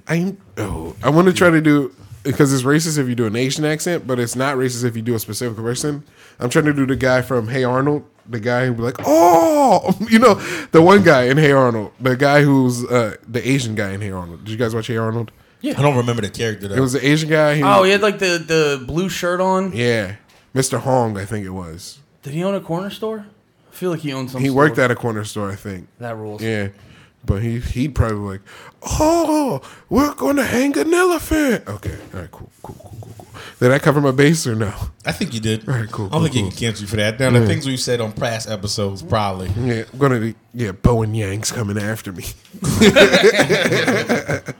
[0.08, 1.94] I oh, I want to try to do
[2.28, 5.02] because it's racist if you do an Asian accent, but it's not racist if you
[5.02, 6.04] do a specific person.
[6.38, 9.96] I'm trying to do the guy from Hey Arnold, the guy who be like, oh,
[10.10, 10.34] you know,
[10.72, 14.10] the one guy in Hey Arnold, the guy who's uh, the Asian guy in Hey
[14.10, 14.44] Arnold.
[14.44, 15.32] Did you guys watch Hey Arnold?
[15.60, 16.76] Yeah, I don't remember the character though.
[16.76, 17.56] It was the Asian guy.
[17.56, 19.72] He, oh, he had like the the blue shirt on.
[19.72, 20.16] yeah,
[20.54, 20.78] Mr.
[20.78, 21.98] Hong, I think it was.
[22.22, 23.26] Did he own a corner store?
[23.70, 24.40] I feel like he owned some.
[24.40, 24.56] He store.
[24.56, 25.88] worked at a corner store, I think.
[25.98, 26.42] that rules.
[26.42, 26.68] Yeah.
[27.28, 28.40] But he he'd probably like,
[28.82, 29.60] oh,
[29.90, 31.68] we're gonna hang an elephant.
[31.68, 33.26] Okay, all right, cool, cool, cool, cool, cool.
[33.60, 34.72] Did I cover my base or no?
[35.04, 35.68] I think you did.
[35.68, 36.50] All right, cool, I don't cool, think you cool.
[36.52, 37.20] can cancel you for that.
[37.20, 39.50] Now the things we've said on past episodes, probably.
[39.50, 42.24] Yeah, I'm gonna be yeah, Bowen Yang's coming after me.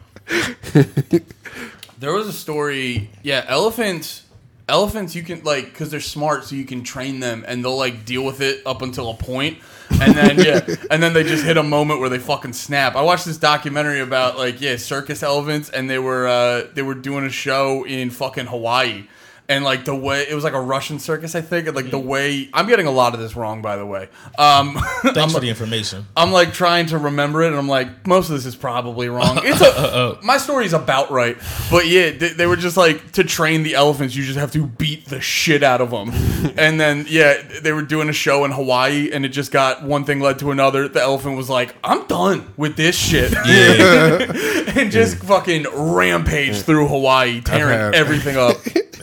[1.99, 3.11] There was a story.
[3.25, 4.23] Yeah, elephants.
[4.69, 8.05] Elephants you can like because they're smart, so you can train them and they'll like
[8.05, 9.59] deal with it up until a point,
[10.01, 12.97] and then yeah, and then they just hit a moment where they fucking snap.
[12.97, 16.95] I watched this documentary about like yeah circus elephants, and they were uh, they were
[16.95, 19.07] doing a show in fucking Hawaii.
[19.51, 21.68] And like the way it was like a Russian circus, I think.
[21.68, 24.11] And like the way I'm getting a lot of this wrong, by the way.
[24.38, 26.07] Um, Thanks for the information.
[26.14, 29.38] I'm like trying to remember it, and I'm like, most of this is probably wrong.
[29.49, 31.38] It's a, my story's about right,
[31.70, 34.66] but yeah, they, they were just like to train the elephants, you just have to
[34.66, 36.11] beat the shit out of them,
[36.59, 40.05] and then yeah, they were doing a show in Hawaii, and it just got one
[40.05, 40.88] thing led to another.
[40.88, 47.40] The elephant was like, I'm done with this shit, and just fucking rampaged through Hawaii,
[47.40, 48.57] tearing everything up.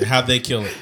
[0.05, 0.73] How'd they kill it?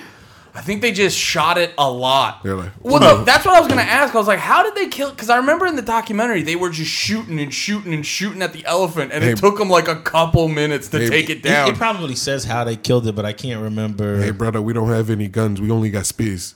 [0.56, 2.44] I think they just shot it a lot.
[2.44, 4.14] They're like, well, no, that's what I was gonna ask.
[4.14, 5.10] I was like, how did they kill?
[5.10, 8.54] Because I remember in the documentary they were just shooting and shooting and shooting at
[8.54, 9.32] the elephant, and Hey.
[9.32, 11.10] it took them like a couple minutes to Hey.
[11.10, 11.70] take it It, down.
[11.70, 14.22] it probably says how they killed it, but I can't remember.
[14.22, 15.60] Hey, brother, we don't have any guns.
[15.60, 16.54] We only got spears.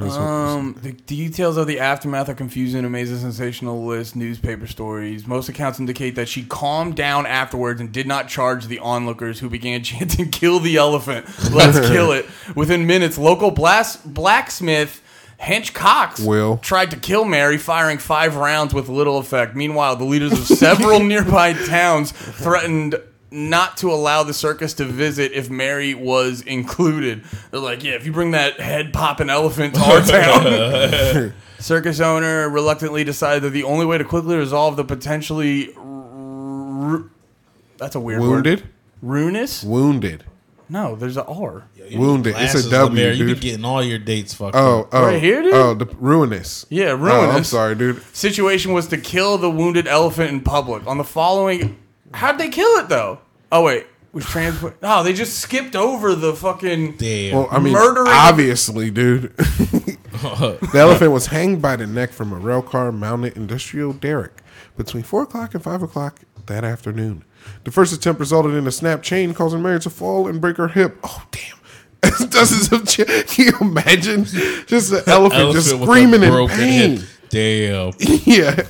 [0.00, 2.84] Um, the details of the aftermath are confusing.
[2.84, 5.26] Amazing, sensationalist newspaper stories.
[5.26, 9.48] Most accounts indicate that she calmed down afterwards and did not charge the onlookers, who
[9.48, 11.26] began chanting "Kill the elephant!
[11.52, 15.02] Let's kill it!" Within minutes, local blacksmith.
[15.38, 16.56] Hench Cox Will.
[16.56, 19.54] tried to kill Mary, firing five rounds with little effect.
[19.54, 22.94] Meanwhile, the leaders of several nearby towns threatened
[23.30, 27.24] not to allow the circus to visit if Mary was included.
[27.50, 31.32] They're like, yeah, if you bring that head popping elephant to our town.
[31.58, 35.72] circus owner reluctantly decided that the only way to quickly resolve the potentially.
[35.76, 37.10] Ru-
[37.78, 38.70] that's a weird wounded, word.
[39.02, 39.62] Ruinous?
[39.64, 40.24] wounded,
[40.68, 41.64] No, there's a R.
[41.92, 42.30] wounded.
[42.30, 43.42] It's Glasses, a W, Lemaire, You been dude.
[43.42, 44.88] getting all your dates fucked Oh, up.
[44.92, 45.52] oh, Right here, dude?
[45.54, 46.64] Oh, the ruinous.
[46.70, 47.48] Yeah, Oh, I'm ruinous.
[47.50, 48.02] sorry, dude.
[48.14, 50.86] situation was to kill the wounded elephant in public.
[50.86, 51.76] On the following,
[52.14, 53.20] how'd they kill it though?
[53.52, 54.80] Oh wait, was transport?
[54.82, 56.96] No, oh, they just skipped over the fucking.
[56.96, 57.36] Damn.
[57.36, 59.36] Well, I mean, Murdering- obviously, dude.
[60.16, 64.40] the elephant was hanged by the neck from a rail car mounted industrial derrick
[64.76, 67.22] between four o'clock and five o'clock that afternoon.
[67.64, 70.68] The first attempt resulted in a snap chain, causing Mary to fall and break her
[70.68, 70.96] hip.
[71.04, 72.28] Oh, damn.
[72.30, 74.24] Dozens of ch- Can you imagine?
[74.66, 76.96] Just an elephant, just Elephant with a screaming in broken pain.
[76.98, 77.08] hip.
[77.28, 77.92] Damn.
[78.24, 78.66] yeah.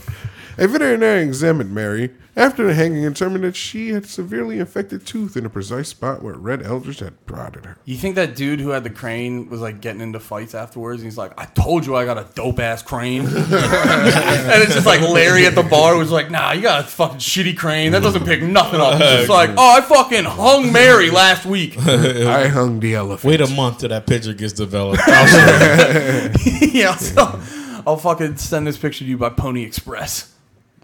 [0.58, 5.38] A veterinarian examined Mary after the hanging and determined that she had severely infected tooth
[5.38, 7.78] in a precise spot where Red Eldridge had prodded her.
[7.86, 11.00] You think that dude who had the crane was like getting into fights afterwards?
[11.00, 14.86] And he's like, "I told you I got a dope ass crane," and it's just
[14.86, 18.02] like Larry at the bar was like, "Nah, you got a fucking shitty crane that
[18.02, 22.48] doesn't pick nothing up." It's just like, "Oh, I fucking hung Mary last week." I
[22.48, 23.24] hung the elephant.
[23.24, 25.02] Wait a month till that picture gets developed.
[25.06, 27.40] yeah, so
[27.86, 30.34] I'll fucking send this picture to you by Pony Express.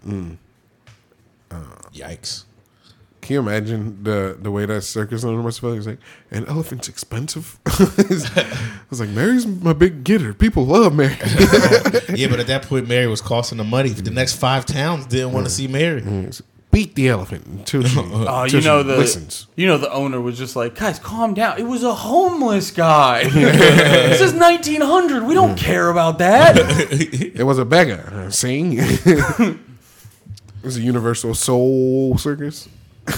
[0.05, 0.37] Mm.
[1.93, 2.43] Yikes.
[3.21, 5.73] Can you imagine the the way that circus owner must feel?
[5.73, 5.99] He's like,
[6.31, 7.57] an elephant's expensive.
[7.65, 10.33] I was like, Mary's my big getter.
[10.33, 11.15] People love Mary.
[12.15, 13.89] Yeah, but at that point, Mary was costing the money.
[13.89, 16.01] The next five towns didn't want to see Mary.
[16.69, 19.47] Beat the elephant until she, Oh, until you know she the listens.
[19.55, 21.57] you know the owner was just like, guys, calm down.
[21.59, 23.23] It was a homeless guy.
[23.29, 25.23] this is 1900.
[25.23, 26.55] We don't care about that.
[26.91, 28.11] It was a beggar.
[28.13, 28.79] uh, See,
[30.63, 32.69] it was a Universal Soul Circus.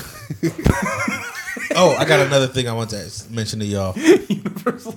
[1.78, 3.98] Oh, I got another thing I want to mention to y'all.
[3.98, 4.96] Universal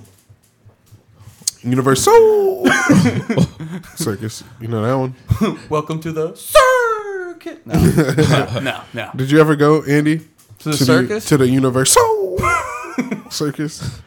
[1.61, 2.65] Universal
[3.95, 4.43] Circus.
[4.61, 5.59] You know that one?
[5.69, 7.67] Welcome to the circuit.
[7.67, 8.81] No, no, no.
[8.93, 9.11] no.
[9.13, 10.19] Did you ever go, Andy?
[10.59, 11.25] To the circus?
[11.25, 12.37] to the Universal
[13.29, 13.99] Circus.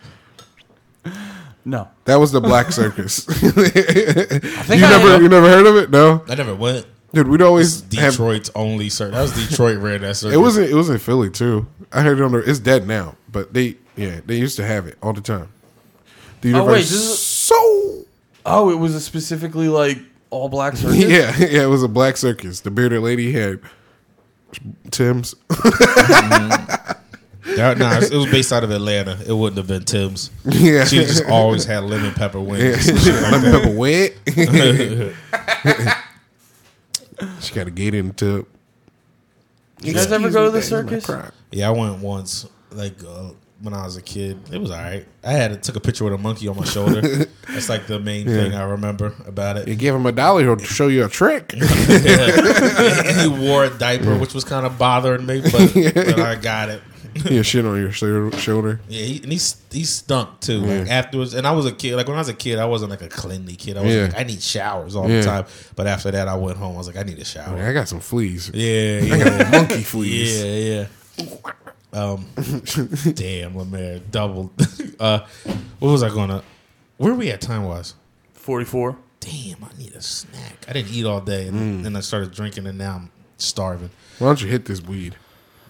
[1.67, 1.89] No.
[2.07, 3.27] That was the Black Circus.
[3.43, 5.91] you think I- never, you never heard of it?
[5.91, 6.87] No, I never went.
[7.15, 7.29] Dude.
[7.29, 8.13] We'd always have.
[8.13, 9.15] Detroit's only circus.
[9.15, 10.35] That was Detroit ran that circus.
[10.35, 10.71] It wasn't.
[10.71, 11.67] it was in Philly too.
[11.93, 12.39] I heard it on the.
[12.39, 15.49] It's dead now, but they yeah they used to have it all the time.
[16.41, 17.53] The Oh, wait, this is-
[18.45, 19.99] Oh, it was a specifically like
[20.31, 20.97] all black circus.
[20.97, 22.61] yeah, yeah, it was a black circus.
[22.61, 23.61] The bearded lady had
[24.91, 25.35] Tim's.
[27.45, 27.57] Mm-hmm.
[27.57, 29.19] That, nah, it was based out of Atlanta.
[29.27, 30.31] It wouldn't have been Tim's.
[30.45, 32.87] yeah, She just always had lemon pepper wings.
[32.87, 32.93] Yeah.
[32.93, 33.63] and shit like Lemon that.
[33.63, 33.77] pepper
[35.85, 35.93] wet.
[37.43, 38.47] She got a gate in the tub.
[39.83, 41.11] You guys ever go to the circus?
[41.51, 43.31] Yeah, I went once, like uh,
[43.61, 44.39] when I was a kid.
[44.53, 45.07] It was all right.
[45.25, 47.01] I had took a picture with a monkey on my shoulder.
[47.49, 49.69] That's like the main thing I remember about it.
[49.69, 51.53] You gave him a dollar, he'll show you a trick.
[51.59, 56.69] and he wore a diaper, which was kind of bothering me, but, but I got
[56.69, 56.83] it.
[57.31, 58.81] yeah, shit on your shou- shoulder.
[58.89, 59.39] Yeah, he, and he
[59.71, 60.59] he stunk too.
[60.61, 61.97] Like afterwards, and I was a kid.
[61.97, 63.77] Like when I was a kid, I wasn't like a cleanly kid.
[63.77, 64.03] I was Yeah.
[64.05, 65.21] like, I need showers all Yeah.
[65.21, 65.45] the time.
[65.77, 66.75] But after that, I went home.
[66.75, 67.59] I was like, I need a shower.
[67.59, 68.51] I got some fleas.
[68.55, 70.43] Yeah, I got yeah, monkey fleas.
[70.45, 70.87] yeah,
[71.19, 71.27] yeah.
[71.93, 72.27] Um,
[73.15, 74.51] damn, Lemaire doubled.
[74.99, 75.21] uh,
[75.79, 76.43] what was I gonna?
[76.97, 77.95] Where are we at time wise?
[78.35, 78.97] 44.
[79.21, 80.65] Damn, I need a snack.
[80.69, 83.91] I didn't eat all day, and then I started drinking, and now I'm starving.
[84.19, 85.15] Why don't you hit this weed?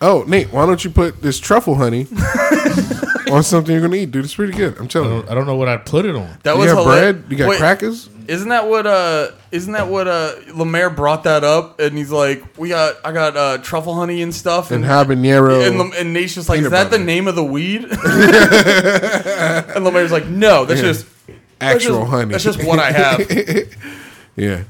[0.04, 2.08] Oh, Nate, why don't you put this truffle honey
[3.30, 4.24] on something you're gonna eat, dude?
[4.24, 4.76] It's pretty good.
[4.78, 5.24] I'm I telling you.
[5.30, 6.38] I don't know what I'd put it on.
[6.42, 7.24] That You was got hila- bread?
[7.30, 8.08] You got Wait, crackers?
[8.28, 12.42] Isn't that what uh isn't that what uh Lemaire brought that up and he's like
[12.58, 15.66] we got I got uh truffle honey and stuff And and habanero.
[15.66, 17.04] and, Lem- and Nate's just like is Peanut that the butter.
[17.04, 17.82] name of the weed?
[17.90, 20.86] and Lemaire's like no that's Yeah.
[20.88, 21.06] just
[21.58, 22.32] that's actual just- honey.
[22.32, 23.20] That's just what I have.
[24.36, 24.64] yeah.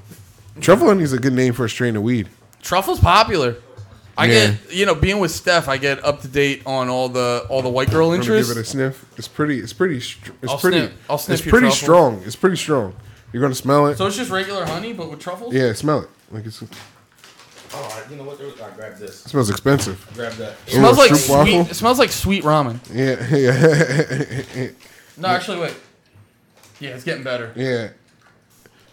[0.61, 2.28] Truffle honey is a good name for a strain of weed.
[2.62, 3.57] Truffle's popular.
[4.16, 4.50] I Yeah.
[4.50, 7.62] get you know being with Steph I get up to date on all the all
[7.62, 9.04] the white girl I'm give it a sniff.
[9.16, 9.58] It's pretty.
[9.60, 10.00] It's pretty.
[10.00, 10.78] str- It's I'll pretty.
[10.80, 11.82] sniff- I'll sniff it's your pretty truffle.
[11.84, 12.22] strong.
[12.26, 12.94] It's pretty strong.
[13.32, 13.96] You're gonna smell it.
[13.96, 15.54] so it's just regular honey but with truffles.
[15.54, 16.08] yeah, smell it.
[16.30, 16.62] Like it's,
[17.74, 18.38] Oh, you know what?
[18.38, 19.24] I grab this.
[19.24, 20.06] It smells expensive.
[20.14, 20.56] Grab that.
[20.66, 21.30] It smells like sweet.
[21.34, 21.60] waffle?
[21.70, 22.78] It smells like sweet ramen.
[22.92, 24.68] Yeah, yeah,
[25.16, 25.74] No, actually, wait.
[26.80, 27.50] Yeah, it's getting better.
[27.56, 27.88] yeah.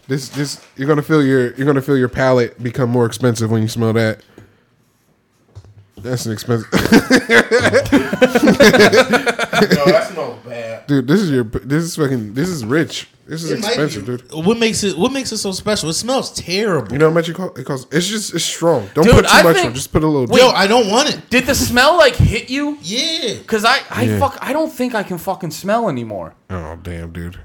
[0.08, 3.60] This, this, you're gonna feel your, you're gonna feel your palate become more expensive when
[3.62, 4.20] you smell that.
[6.02, 6.78] That's an expensive, No,
[9.84, 10.86] that smells bad.
[10.86, 11.06] dude.
[11.06, 13.08] This is your, this is fucking, this is rich.
[13.26, 14.32] This is expensive, dude.
[14.32, 14.98] What makes it?
[14.98, 15.88] What makes it so special?
[15.90, 16.90] It smells terrible.
[16.92, 17.60] You know how much it costs?
[17.60, 17.86] It costs.
[17.94, 18.88] It's just, it's strong.
[18.94, 19.74] Don't Dude, put too I much think- on.
[19.74, 20.36] Just put a little.
[20.36, 21.30] Yo, I don't want it.
[21.30, 22.76] Did the smell like hit you?
[22.82, 23.36] Yeah.
[23.46, 24.18] Cause I, I Yeah.
[24.18, 26.34] fuck, I don't think I can fucking smell anymore.
[26.50, 27.38] oh damn, dude.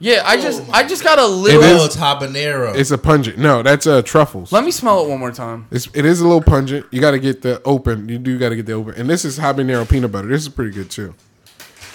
[0.00, 1.62] Yeah, I just, Oh I just got a little.
[1.62, 2.74] It it's habanero.
[2.74, 3.38] It's a pungent.
[3.38, 4.52] No, that's uh truffles.
[4.52, 5.66] Let me smell it one more time.
[5.70, 6.86] It's, it is a little pungent.
[6.90, 8.08] You got to get the open.
[8.08, 8.94] You do got to get the open.
[8.96, 10.28] And this is habanero peanut butter.
[10.28, 11.14] This is pretty good too.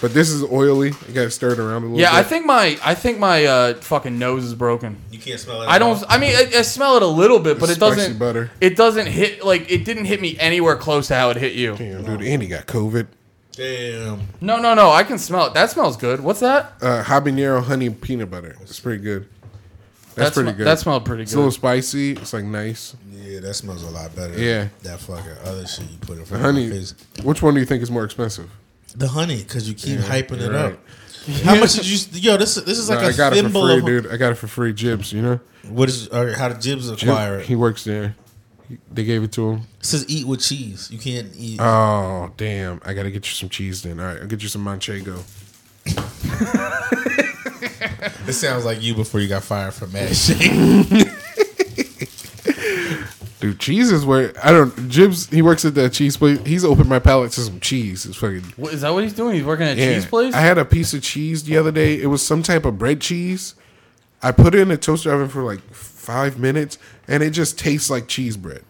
[0.02, 0.88] But this is oily.
[1.08, 2.20] You got to stir it around a little Yeah, bit.
[2.20, 4.96] I think my, I think my uh, fucking nose is broken.
[5.12, 5.68] you can't smell it.
[5.68, 6.02] I don't.
[6.08, 8.18] I mean, I, I smell it a little bit, but it Spicy doesn't.
[8.18, 8.50] butter.
[8.62, 11.76] It doesn't hit like it didn't hit me anywhere close to how it hit you.
[11.76, 13.08] Damn, dude, Andy got COVID.
[13.54, 14.22] Damn.
[14.42, 14.92] No, no, no.
[14.92, 15.54] I can smell it.
[15.54, 16.22] That smells good.
[16.22, 16.74] What's that?
[16.82, 18.56] Uh, habanero honey peanut butter.
[18.62, 19.28] It's pretty good.
[20.16, 20.68] That's That pretty sm- good.
[20.68, 21.24] That smelled pretty good.
[21.24, 21.56] It's a little good.
[21.56, 22.12] spicy.
[22.14, 22.96] It's like nice.
[23.12, 24.34] Yeah, that smells a lot better.
[24.38, 24.60] Yeah.
[24.60, 26.70] Than that fucking other shit you put in The front of my honey.
[26.70, 26.94] face.
[27.24, 28.50] Which one do you think is more expensive?
[28.96, 30.80] The honey, because you keep hyping it you're up.
[31.44, 32.20] How much did you?
[32.20, 33.86] Yo, this this is like No, a I got it for thimble free, of.
[33.86, 34.08] dude.
[34.12, 34.74] I got it for free.
[34.74, 35.40] Jibs, you know.
[35.68, 36.08] What is?
[36.08, 37.46] Or how did Jibs Jib- acquire it?
[37.46, 38.16] he works there.
[38.70, 39.62] He- They gave it to him.
[39.80, 40.90] It says eat with cheese.
[40.92, 41.60] You can't eat.
[41.60, 42.80] Oh damn!
[42.86, 44.00] I gotta get you some cheese then.
[44.00, 45.20] All right, I'll get you some manchego.
[48.28, 51.08] it sounds like you before you got fired from Mad Shake.
[53.40, 54.90] Dude, cheese is where I don't.
[54.90, 56.40] Jibs, he works at that cheese place.
[56.46, 58.06] He's opened my palate to some cheese.
[58.06, 59.36] It's fucking What, is that what he's doing?
[59.36, 59.94] He's working at a yeah.
[59.94, 60.34] cheese place.
[60.34, 62.02] I had a piece of cheese the other day.
[62.02, 63.56] It was some type of bread cheese.
[64.22, 66.78] I put it in a toaster oven for like five minutes,
[67.10, 68.64] and it just tastes like cheese bread.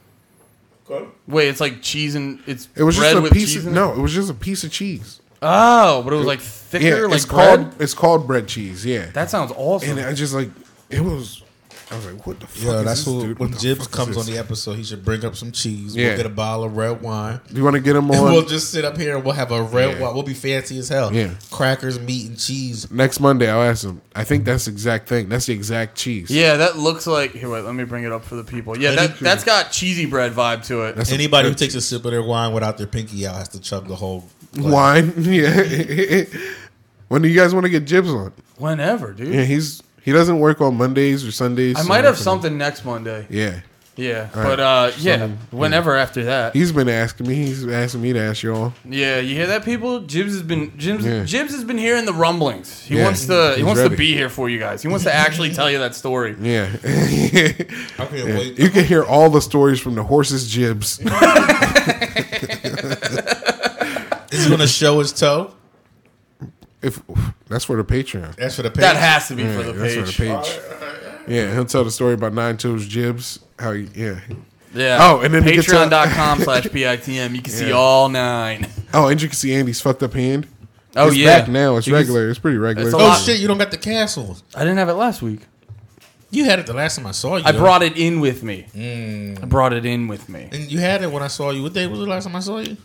[1.28, 3.50] Wait, it's like cheese and it's It was bread just a with piece.
[3.54, 3.76] cheese Of, in it?
[3.76, 5.22] no, it was just a piece of cheese.
[5.42, 7.60] Oh, but it was like thicker, Yeah, like it's bread.
[7.70, 8.84] called it's called bread cheese.
[8.86, 9.98] Yeah, That sounds awesome.
[9.98, 10.50] and I just like
[10.90, 11.44] it was.
[11.92, 12.64] I was like, what the fuck?
[12.64, 13.22] Yo, is that's this, who.
[13.28, 13.40] dude?
[13.40, 15.96] When What Jibs comes on the episode, he should bring up some cheese.
[15.96, 16.10] Yeah.
[16.10, 17.40] We'll get a bottle of red wine.
[17.48, 19.34] Do you want to get him And on we'll just sit up here and we'll
[19.34, 20.02] have a red Yeah.
[20.06, 20.14] wine.
[20.14, 21.12] We'll be fancy as hell.
[21.12, 21.32] Yeah.
[21.50, 22.92] Crackers, meat, and cheese.
[22.92, 23.50] next Monday?
[23.50, 24.02] I'll ask him.
[24.16, 25.30] I think that's the exact thing.
[25.30, 26.30] That's the exact cheese.
[26.30, 27.32] yeah, that looks like.
[27.32, 27.64] Here, wait.
[27.64, 28.78] Let me bring it up for the people.
[28.78, 30.96] Yeah, that that's got cheesy bread vibe to it.
[30.96, 33.48] That's Anybody who that's takes a sip of their wine without their pinky out has
[33.50, 34.26] to chug the whole.
[34.58, 35.14] wine.
[35.18, 36.24] Yeah.
[37.08, 38.32] when do you guys want to get Jibs on?
[38.58, 39.34] Whenever, dude.
[39.34, 41.76] Yeah, he's he doesn't work on Mondays or Sundays.
[41.78, 43.26] I so might have fucking- something next Monday.
[43.30, 43.62] Yeah,
[43.96, 44.88] Yeah, All but right.
[44.88, 46.54] uh, yeah, Something- whenever after that.
[46.56, 47.36] he's been asking me.
[47.36, 48.74] He's asking me to ask y'all.
[48.86, 50.00] Yeah, you hear that, people?
[50.02, 51.06] Jibs has been Jibs.
[51.06, 51.26] Yeah.
[51.26, 52.82] Jibs has been hearing the rumblings.
[52.84, 53.56] He Yeah, wants to.
[53.58, 53.90] He wants ready.
[53.96, 54.82] to be here for you guys.
[54.82, 56.36] He wants to actually tell you that story.
[56.42, 58.38] Yeah, I can't Yeah.
[58.38, 58.58] wait.
[58.58, 61.00] you can hear all the stories from the horse's jibs.
[64.32, 65.52] Is he going to show his toe?
[66.82, 67.02] If
[67.48, 68.36] that's for the Patreon.
[68.36, 68.82] That's for the page.
[68.82, 70.16] That has to be Yeah, for the that's page.
[70.16, 70.86] for the
[71.26, 71.26] page.
[71.28, 73.40] Yeah, he'll tell the story about Nine Toes Jibs.
[73.60, 74.20] How he, yeah.
[74.74, 74.98] Yeah.
[75.02, 77.36] Oh, and then he gets a- Patreon.com slash PITM.
[77.36, 78.68] You can see all nine.
[78.94, 80.48] Oh, and you can see Andy's fucked up hand.
[80.96, 81.40] Oh it's yeah.
[81.40, 81.78] back now.
[81.78, 82.30] It's You can- regular.
[82.30, 82.88] It's pretty regular.
[82.90, 83.20] It's Oh lot.
[83.22, 83.40] shit!
[83.40, 84.44] You don't got the castles.
[84.56, 85.42] I didn't have it last week.
[86.32, 87.44] You had it the last time I saw you.
[87.46, 88.68] I brought it in with me.
[88.76, 89.42] Mm.
[89.42, 90.48] I brought it in with me.
[90.52, 91.64] and you had it when I saw you.
[91.64, 92.78] What day was the last time I saw you?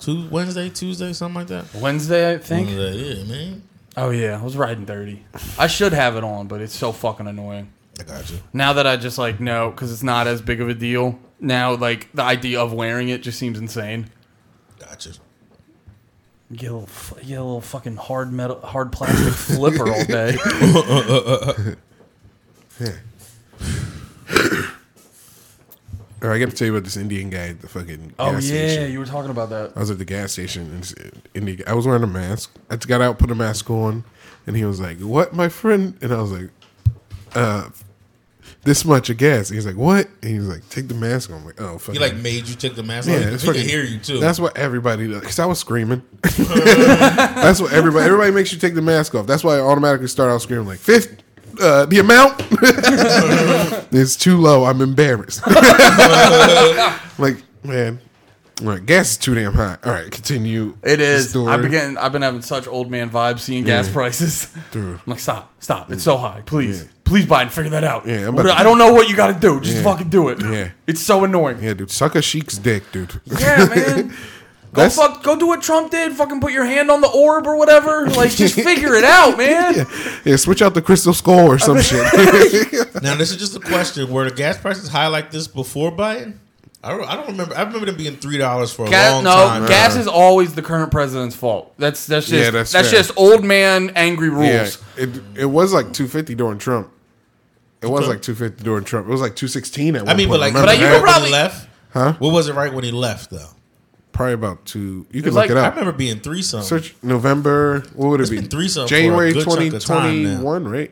[0.00, 1.74] Two Wednesday, Tuesday, something like that.
[1.74, 2.68] Wednesday, I think.
[2.68, 3.62] Wednesday, yeah, man.
[3.96, 5.24] Oh yeah, I was riding thirty.
[5.58, 7.72] I should have it on, but it's so fucking annoying.
[7.98, 8.38] I got you.
[8.52, 11.18] Now that I just like no, because it's not as big of a deal.
[11.40, 14.10] Now, like the idea of wearing it just seems insane.
[14.78, 15.12] Got you.
[16.50, 19.88] You get a little, f- you get a little fucking hard metal, hard plastic flipper
[19.90, 20.36] all day.
[26.20, 28.44] Oh, I got to tell you about this Indian guy at the fucking Oh gas
[28.50, 28.92] yeah, station.
[28.92, 29.72] you were talking about that.
[29.76, 30.94] I was at the gas station and this
[31.34, 32.52] Indian, I was wearing a mask.
[32.70, 34.04] I just got out, put a mask on,
[34.46, 36.50] and he was like, "What, my friend?" And I was like,
[37.34, 37.68] "Uh,
[38.64, 41.30] this much of gas." And he's like, "What?" And he was like, "Take the mask
[41.30, 43.22] on." I'm like, "Oh, fuck." He like made you take the mask Yeah, off.
[43.26, 44.18] it's he can fucking- hear you too.
[44.18, 45.20] That's what everybody does.
[45.20, 46.02] Because I was screaming.
[46.22, 48.06] That's what everybody.
[48.06, 49.26] Everybody makes you take the mask off.
[49.26, 51.22] That's why I automatically start out screaming like fifth.
[51.60, 52.40] Uh, the amount
[53.92, 54.64] is too low.
[54.64, 55.42] I'm embarrassed.
[57.18, 58.00] like man,
[58.62, 59.76] right, gas is too damn high.
[59.84, 60.76] All right, continue.
[60.82, 61.30] It is.
[61.30, 61.52] story.
[61.52, 63.92] I've been getting, I've been having such old man vibes seeing gas Yeah.
[63.92, 64.48] prices.
[64.70, 64.94] Dude.
[64.96, 65.90] I'm like, stop, stop.
[65.90, 66.42] It's so high.
[66.46, 68.06] Please, please, Biden, figure that out.
[68.06, 69.60] Yeah, I'm What- about to- I don't know what you got to do.
[69.60, 69.82] Just Yeah.
[69.82, 70.40] fucking do it.
[70.42, 70.70] Yeah.
[70.86, 71.58] It's so annoying.
[71.62, 73.20] Yeah, dude, suck a sheik's dick, dude.
[73.26, 74.14] Yeah, man.
[74.72, 76.12] Go That's- fuck, go do what Trump did.
[76.12, 78.06] Fucking put your hand on the orb or whatever.
[78.08, 79.74] Like, just figure it out, man.
[79.74, 79.84] yeah,
[80.24, 82.02] yeah switch out the crystal skull or some shit.
[83.02, 86.34] now this is just a question: Were the gas prices high like this before Biden?
[86.84, 87.56] I don't, I don't remember.
[87.56, 89.66] I remember them being three dollars for a Gas, long no, time.
[89.66, 91.72] gas is always the current president's fault.
[91.78, 94.44] That's that's just Yeah, that's, that's just old man angry rules.
[94.96, 96.90] yeah, it it was like two fifty during Trump.
[97.82, 98.10] It was Okay.
[98.10, 99.08] like two fifty during Trump.
[99.08, 100.34] It was like two sixteen at one I mean, point.
[100.34, 100.92] but like, Remember But you that?
[100.92, 101.68] could when probably- he left.
[101.94, 102.12] Huh?
[102.18, 103.48] What was it right when he left though?
[104.18, 105.06] Probably about two.
[105.12, 105.72] You was look like- it up.
[105.72, 106.66] I remember being three something.
[106.68, 107.84] Search November.
[107.94, 108.36] What would it It's be?
[108.40, 110.90] been three something January a good chunk twenty twenty one, right?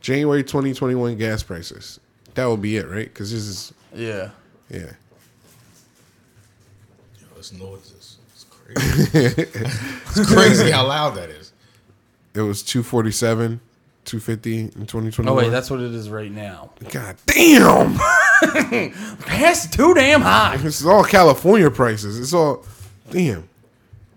[0.00, 2.00] January twenty twenty one gas prices.
[2.34, 3.12] That would be it, right?
[3.12, 4.30] Because this is Yeah.
[4.70, 4.92] yeah.
[7.36, 9.42] This noise is it's crazy.
[10.16, 11.52] it's crazy how loud that is.
[12.34, 13.60] It was two forty seven,
[14.04, 14.88] two fifty in
[15.26, 16.70] Oh wait, that's what it is right now.
[16.90, 17.96] God damn!
[19.26, 20.56] Gas too damn high.
[20.58, 22.18] this is all California prices.
[22.18, 22.64] It's all
[23.10, 23.48] damn.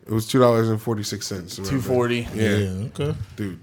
[0.06, 1.56] It was two dollars and forty six cents.
[1.56, 2.28] Two forty.
[2.34, 3.16] Yeah, okay.
[3.36, 3.60] dude.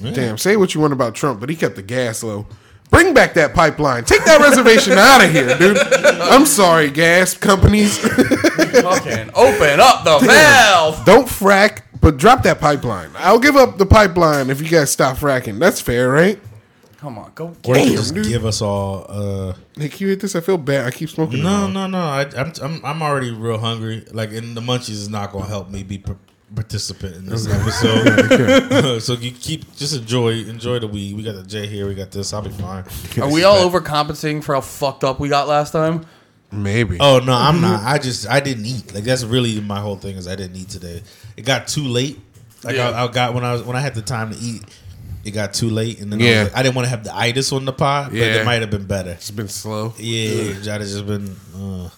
[0.00, 0.10] Yeah.
[0.10, 0.38] Damn.
[0.38, 2.46] Say what you want about Trump, but he kept the gas low.
[2.90, 4.04] Bring back that pipeline.
[4.04, 5.76] Take that reservation out of here, dude.
[5.76, 7.98] I'm sorry, gas companies.
[7.98, 11.04] Fucking open up the valve.
[11.04, 13.10] Don't frack, but drop that pipeline.
[13.16, 15.58] I'll give up the pipeline if you guys stop fracking.
[15.58, 16.38] That's fair, right?
[16.98, 17.48] Come on, go.
[17.64, 18.28] Or Damn, just dude.
[18.28, 19.06] give us all.
[19.08, 20.36] uh Hey, can you hit this?
[20.36, 20.86] I feel bad.
[20.86, 21.42] I keep smoking.
[21.42, 21.98] No, no, no.
[21.98, 24.04] I, I'm, I'm I'm already real hungry.
[24.12, 26.16] Like, and the munchies is not going to help me be par-
[26.54, 29.00] participant in this episode.
[29.02, 31.16] so you keep just enjoy enjoy the weed.
[31.16, 31.88] We got the J here.
[31.88, 32.32] We got this.
[32.32, 32.84] I'll be fine.
[33.20, 36.06] Are we all overcompensating for how fucked up we got last time?
[36.52, 36.98] Maybe.
[37.00, 37.82] Oh no, I'm not.
[37.82, 38.94] I just I didn't eat.
[38.94, 41.02] Like that's really my whole thing is I didn't eat today.
[41.36, 42.18] It got too late.
[42.64, 42.90] Like Yeah.
[42.90, 44.62] I, I got when I was when I had the time to eat.
[45.24, 46.38] It got too late, and then I, Yeah.
[46.44, 48.26] was like, I didn't want to have the itis on the pot, but Yeah.
[48.40, 49.10] it might have been better.
[49.10, 49.92] It's been slow.
[49.98, 51.34] Yeah, I'd just been.
[51.54, 51.88] Uh,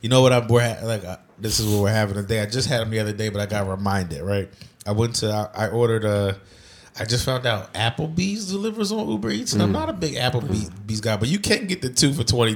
[0.00, 0.32] you know what?
[0.32, 2.40] I'm we're ha- like uh, this is what we're having today.
[2.40, 4.22] I just had them the other day, but I got reminded.
[4.22, 4.48] Right,
[4.86, 6.36] I went to I, I ordered a.
[6.98, 11.00] I just found out Applebee's delivers on Uber Eats, and I'm not a big Applebee's
[11.02, 12.54] guy, but you can get the two for twenty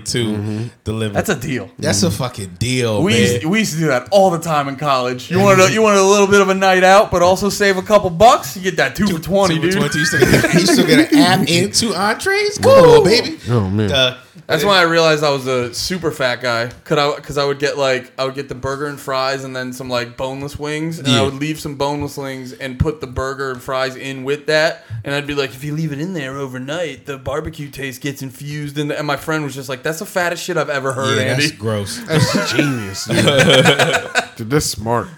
[0.84, 1.14] delivered.
[1.14, 1.70] That's a deal.
[1.78, 3.20] That's a fucking deal, We man.
[3.20, 5.30] used, we used to do that all the time in college.
[5.30, 7.76] You wanted a, you wanted a little bit of a night out, but also save
[7.76, 8.56] a couple bucks.
[8.56, 9.92] You get that two, for twenty, Two for dude.
[9.92, 12.58] 20, you still get, you still get an app and two entrees.
[12.58, 13.38] Cool, on, baby.
[13.48, 13.92] Oh man.
[13.92, 14.20] Uh,
[14.50, 16.70] That's when I realized I was a super fat guy.
[16.84, 19.54] Cause I, cause I would get like I would get the burger and fries and
[19.54, 21.20] then some like boneless wings, and Yeah.
[21.20, 24.84] I would leave some boneless wings and put the burger and fries in with that.
[25.04, 28.22] And I'd be like, if you leave it in there overnight, the barbecue taste gets
[28.22, 28.76] infused.
[28.76, 31.24] And, and my friend was just like, "That's the fattest shit I've ever heard, yeah,
[31.32, 31.98] Andy." that's gross.
[32.06, 33.04] That's genius.
[33.06, 33.16] Dude.
[34.36, 35.08] dude, that's smart.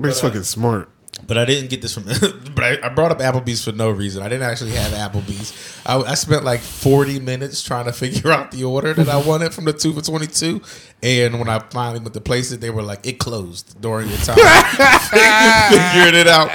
[0.00, 0.88] That's uh, fucking smart.
[1.26, 2.04] But I didn't get this from.
[2.54, 4.22] but I, I brought up Applebee's for no reason.
[4.22, 5.52] I didn't actually have Applebee's.
[5.86, 9.54] I, I spent like forty minutes trying to figure out the order that I wanted
[9.54, 10.60] from the two for twenty two.
[11.02, 14.18] And when I finally went to place it, they were like, "It closed during your
[14.18, 14.36] time."
[15.12, 16.50] Figuring it out.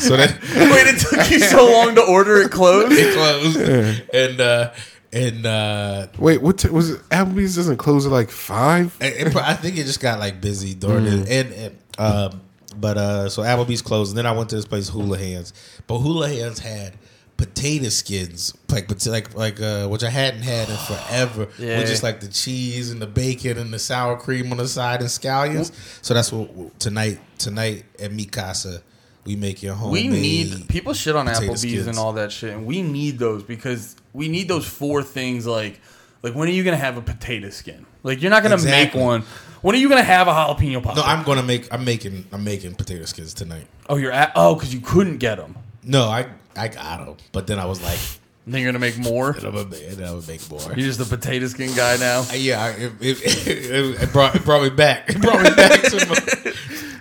[0.00, 2.92] So that Wait, it took you so long to order it closed.
[2.92, 3.58] it closed,
[4.14, 4.72] and uh,
[5.12, 7.00] and uh, Wait, what t- was it?
[7.10, 8.96] Applebee's doesn't close at like five.
[9.00, 12.40] It- it- I think it just got like busy during it, and, and um,
[12.80, 15.52] but uh, so Applebee's closed, and then I went to this place Hula Hands,
[15.86, 16.94] but Hula Hands had
[17.36, 21.78] potato skins, like like like uh, which I hadn't had in forever, Yeah.
[21.78, 25.00] with just like the cheese and the bacon and the sour cream on the side
[25.00, 25.70] and scallions.
[26.02, 28.80] So that's what tonight tonight at Mikasa
[29.24, 29.90] we make your home.
[29.90, 31.86] We need people shit on Applebee's skins.
[31.88, 35.46] and all that shit, and we need those because we need those four things.
[35.46, 35.80] Like,
[36.22, 37.84] like when are you gonna have a potato skin?
[38.02, 39.00] Like, you're not gonna Exactly.
[39.00, 39.24] make one.
[39.66, 40.94] When are you gonna have a jalapeno pop?
[40.94, 41.66] No, I'm gonna make.
[41.74, 42.24] I'm making.
[42.30, 43.66] I'm making potato skins tonight.
[43.88, 44.30] oh, you're at.
[44.36, 45.56] Oh, because you couldn't get them.
[45.82, 47.98] No, I I got them, but then I was like,
[48.46, 49.34] Then you're gonna make more.
[49.34, 50.60] I'm gonna, then I'm gonna make more.
[50.68, 52.20] You're just a potato skin guy now.
[52.30, 55.10] Uh, yeah, I- it, it, it, it brought it brought me back.
[55.10, 56.14] It brought me back to my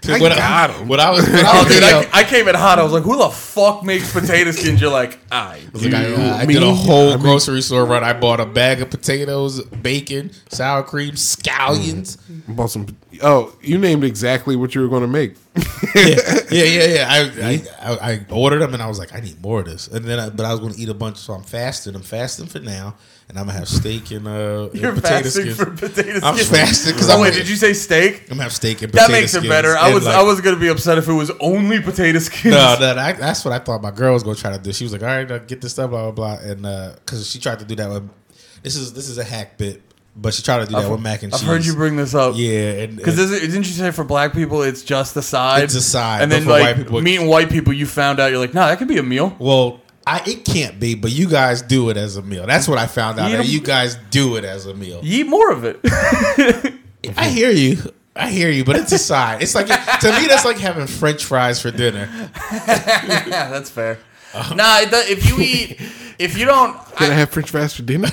[0.10, 0.76] I When got him.
[0.76, 2.80] I was, when I Oh, was dude, I, I came in hot.
[2.80, 6.40] I was like, "Who the fuck makes potato skins?" You're like, "I." I, like, I,
[6.42, 8.04] I did a whole mean- grocery store run.
[8.04, 12.18] I bought a bag of potatoes, bacon, sour cream, scallions.
[12.32, 12.56] Mm.
[12.56, 12.88] Bought some.
[13.24, 15.36] Oh, you named exactly what you were going to make.
[15.96, 16.16] yeah,
[16.56, 17.08] yeah, yeah, yeah.
[17.10, 19.88] I, I, I ordered them and I was like, I need more of this.
[19.88, 21.96] And then, I, but I was going to eat a bunch, so I'm fasting.
[21.96, 22.96] I'm fasting for now,
[23.30, 25.58] and I'm gonna have steak and uh, You're potato fasting skins.
[25.58, 26.24] for potato skins.
[26.24, 28.24] I'm fasting because I'm wait, did you say steak?
[28.24, 29.12] I'm gonna have steak and potato.
[29.12, 29.76] That makes it better.
[29.76, 32.54] I and, was like- I was gonna be upset if it was only potato skins.
[32.54, 34.72] No, no, that, that's what I thought my girl was gonna try to do.
[34.74, 36.62] She was like, "All right, uh, get this stuff, blah blah blah," and
[37.00, 38.10] because she tried to do that with
[38.66, 39.82] this is this is a hack bit,
[40.16, 41.42] but she tried to do that with mac and cheese.
[41.42, 42.34] I've heard you bring this up.
[42.38, 45.64] yeah, Because didn't you say for black people it's just the side?
[45.64, 48.32] It's a side, and then for like white people- meeting white people, you found out
[48.32, 49.36] you're like, nah, that could be a meal.
[49.40, 52.46] well, I it can't be, but you guys do it as a meal.
[52.46, 53.32] That's what I found out.
[53.32, 55.00] You that you guys do it as a meal.
[55.04, 55.80] You eat more of it.
[57.18, 57.78] I hear you.
[58.16, 59.42] I hear you, but it's a side.
[59.42, 62.08] It's like to me, that's like having French fries for dinner.
[62.52, 63.98] yeah, that's fair.
[64.34, 64.54] Uh-huh.
[64.56, 65.80] Nah, if you eat,
[66.20, 68.08] if you don't, Can I I, have French fries for dinner?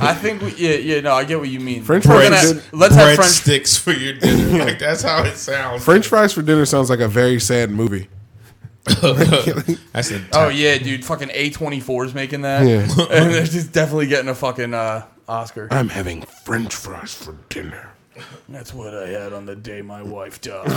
[0.00, 1.82] I think we, yeah, yeah, no, I get what you mean.
[1.82, 3.30] French We're fries gonna- is let's have French.
[3.30, 4.64] sticks for your dinner.
[4.64, 5.84] Like that's how it sounds.
[5.84, 8.08] French fries for dinner sounds like a very sad movie.
[8.86, 12.82] That's a Oh yeah, dude, fucking A twenty four is making that, Yeah.
[13.10, 15.66] and they're just definitely getting a fucking uh, Oscar.
[15.72, 17.90] I'm having French fries for dinner.
[18.48, 20.68] That's what I had on the day my wife died.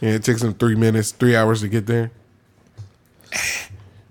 [0.00, 2.10] Yeah, it takes them three minutes, three hours to get there.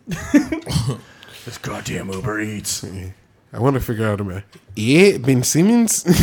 [1.45, 2.84] this goddamn Uber Eats.
[3.54, 4.43] I want to figure out a man.
[4.76, 6.04] Yeah, Ben Simmons.
[6.08, 6.14] yeah,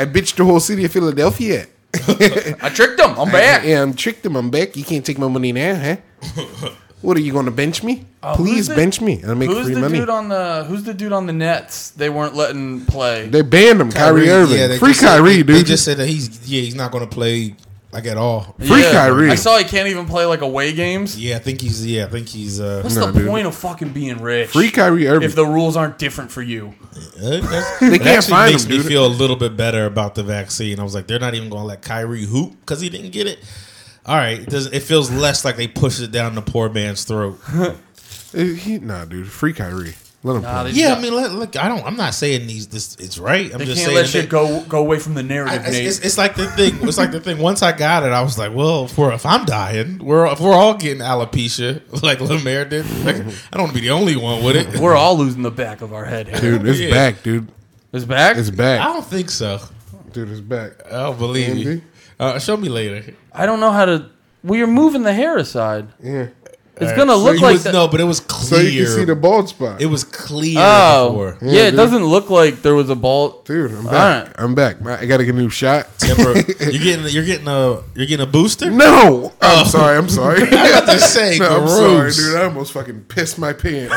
[0.00, 1.66] I bitched the whole city of Philadelphia.
[1.94, 3.18] I tricked him.
[3.18, 3.64] I'm back.
[3.64, 4.36] Yeah, I'm tricked him.
[4.36, 4.76] I'm back.
[4.76, 5.96] You can't take my money now, huh?
[7.02, 8.04] what are you going to bench me?
[8.22, 9.22] Uh, who's Please the- bench me.
[9.24, 9.98] I'll make Who's free the money.
[9.98, 11.90] dude on the Who's the dude on the Nets?
[11.90, 13.28] They weren't letting play.
[13.28, 14.56] they banned him, Kyrie, Irving.
[14.68, 15.66] they Free just said- Kyrie, They dude.
[15.66, 17.54] just said that he's yeah he's not going to play
[17.92, 18.54] like at all.
[18.58, 19.30] Free Kyrie.
[19.30, 21.18] I saw he can't even play like away games.
[21.18, 22.80] Yeah, I think he's yeah I think he's uh.
[22.82, 23.28] What's No, the dude.
[23.28, 24.50] point of fucking being rich?
[24.50, 25.26] Free Kyrie Irving.
[25.28, 26.74] if the rules aren't different for you.
[27.16, 28.86] that's- They it can't actually find makes him, me dude.
[28.86, 30.78] feel a little bit better about the vaccine.
[30.80, 33.26] I was like, they're not even going to let Kyrie hoop because he didn't get
[33.26, 33.38] it.
[34.06, 37.04] All right, it, does, it feels less like they pushed it down the poor man's
[37.04, 37.38] throat.
[38.30, 39.26] He, nah, dude.
[39.26, 39.94] Free Kyrie.
[40.24, 40.72] Let him Nah, play.
[40.72, 41.84] they- Yeah, I mean, look, look, I don't.
[41.86, 42.66] I'm not saying these.
[42.66, 43.52] This it's right.
[43.52, 45.24] I'm They just can't saying let that shit they- go go away from the I-
[45.24, 46.76] narrative, it's, it's, it's like the thing.
[46.82, 47.38] It's like the thing.
[47.38, 50.52] Once I got it, I was like, well, if, if I'm dying, we're if we're
[50.54, 52.84] all getting alopecia, like Lemaire did.
[53.04, 53.20] Like, I
[53.52, 54.80] don't want to be the only one with it.
[54.80, 56.26] We're all losing the back of our head.
[56.28, 56.40] Here.
[56.58, 56.90] Dude, it's Yeah.
[56.90, 57.46] back, dude.
[57.92, 58.36] It's back.
[58.36, 58.80] It's back.
[58.80, 59.60] I don't think so.
[60.12, 60.72] Dude, it's back.
[60.86, 61.70] I don't believe you.
[61.70, 61.84] Andy?
[62.18, 63.14] Uh, show me later.
[63.32, 64.06] I don't know how to.
[64.42, 65.88] Well, you're moving the hair aside.
[66.02, 66.26] Yeah.
[66.80, 68.60] It's gonna So look you like was, the- no, but it was clear.
[68.62, 69.80] So you can see the bald spot.
[69.80, 71.38] it was clear Oh, before.
[71.42, 71.62] yeah.
[71.66, 71.76] it dude.
[71.76, 73.42] doesn't look like there was a ball.
[73.44, 74.26] Dude, I'm back.
[74.26, 74.34] right.
[74.38, 74.76] I'm back.
[74.86, 75.86] I got to get a new shot.
[75.98, 78.70] Temper- you're getting you're getting a you're getting a booster.
[78.70, 79.68] No, I'm oh.
[79.68, 79.96] sorry.
[79.98, 80.42] I'm sorry.
[80.42, 82.16] I'm about to say, no, I'm sorry, gross.
[82.16, 82.36] dude.
[82.36, 83.94] I almost fucking pissed my pants.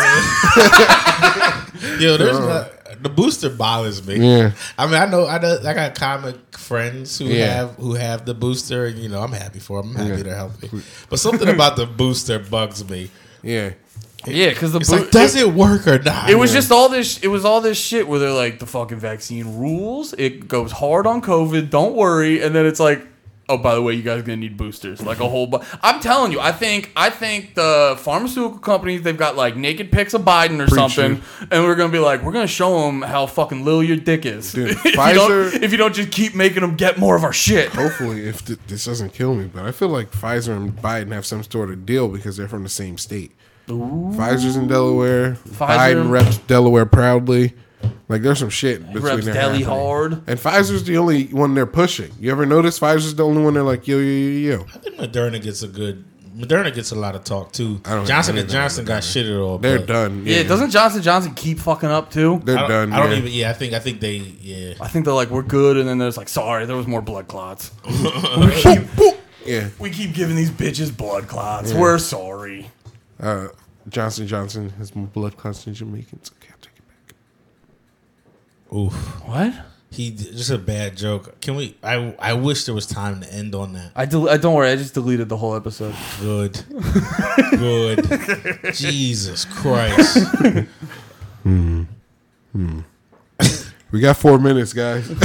[2.00, 2.72] Yo, there's not,
[3.02, 4.16] the booster bothers me.
[4.18, 4.52] Yeah.
[4.78, 7.54] I mean, I know I know I got comic friends who Yeah.
[7.54, 9.92] have who have the booster, and you know, I'm happy for them.
[9.92, 10.24] I'm happy Yeah.
[10.24, 10.70] they're healthy.
[11.10, 13.10] But something about the booster bugs me.
[13.44, 13.72] Yeah.
[14.28, 16.30] Yeah, because the It's bo- like, does it work or not?
[16.30, 17.18] It was just all this.
[17.24, 20.14] It was all this shit where they're like, the fucking vaccine rules.
[20.16, 21.72] It goes hard on COVID.
[21.72, 22.40] Don't worry.
[22.44, 23.02] And then it's like,
[23.52, 25.02] oh, by the way, you guys are gonna need boosters.
[25.02, 25.48] Like a whole.
[25.48, 29.92] Bu- I'm telling you, I think I think the pharmaceutical companies they've got like naked
[29.92, 31.48] pics of Biden or Preach, something, dude.
[31.52, 34.52] and we're gonna be like, we're gonna show them how fucking little your dick is.
[34.54, 37.24] Dude, if, you Pfizer- don't, if you don't just keep making them get more of
[37.24, 37.70] our shit.
[37.70, 41.26] Hopefully, if th- this doesn't kill me, but I feel like Pfizer and Biden have
[41.26, 43.32] some sort of deal because they're from the same state.
[43.68, 45.34] Pfizer's in Delaware.
[45.48, 47.54] Pfizer- Biden reps Delaware proudly.
[48.12, 49.66] Like there's some shit between Reps their deli happening.
[49.66, 50.12] hard.
[50.28, 52.12] And Pfizer's the only one they're pushing.
[52.20, 54.66] You ever notice Pfizer's the only one they're like yo yo yo yo.
[54.74, 56.04] I think Moderna gets a good.
[56.38, 57.82] Moderna gets a lot of talk too.
[57.86, 59.58] I don't Johnson and Johnson got shitted all.
[59.58, 60.24] They're but done.
[60.26, 62.42] Yeah, doesn't Johnson Johnson keep fucking up too?
[62.46, 62.94] They're I don't, done.
[62.94, 63.18] I don't yeah.
[63.18, 63.32] even.
[63.32, 63.74] Yeah, I think.
[63.74, 64.16] I think they.
[64.16, 64.74] Yeah.
[64.80, 67.28] I think they're like, we're good, and then there's like, sorry, there was more blood
[67.28, 67.72] clots.
[67.86, 68.82] we keep
[69.46, 69.70] Yeah.
[69.78, 71.74] we keep giving these bitches blood clots.
[71.74, 72.70] We're sorry.
[73.20, 73.48] Uh,
[73.90, 76.32] Johnson Johnson has more blood clots than Jamaicans.
[76.38, 77.16] Okay, I'll take it back.
[78.74, 78.94] Oof.
[79.26, 79.54] What?
[79.90, 81.42] He just a bad joke.
[81.42, 81.76] Can we?
[81.84, 83.92] I I wish there was time to end on that.
[83.94, 84.70] I, del- I don't worry.
[84.70, 85.94] I just deleted the whole episode.
[86.22, 86.64] Good.
[87.52, 88.08] Good.
[88.74, 90.18] Jesus Christ.
[91.44, 91.84] Hmm.
[92.52, 92.82] Hmm.
[93.92, 95.10] We got four minutes, guys.
[95.10, 95.20] and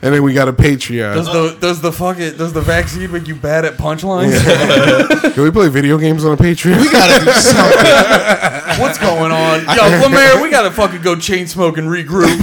[0.00, 1.14] then we got a Patreon.
[1.14, 4.32] Does the does the fucking does the vaccine make you bad at punchlines?
[5.34, 6.80] Can we play video games on a Patreon?
[6.80, 8.80] We gotta do something.
[8.82, 9.64] What's going on?
[9.76, 12.34] Yo, Lemaire, we gotta fucking go chain smoke and regroup.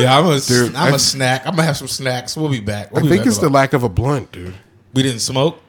[0.00, 1.46] Yeah, I'm a, Dude, I'm I- a snack.
[1.46, 2.36] I'm gonna have some snacks.
[2.36, 2.92] We'll be back.
[2.92, 4.54] We'll I be think back it's the lack of a blunt, dude.
[4.94, 5.60] we didn't smoke.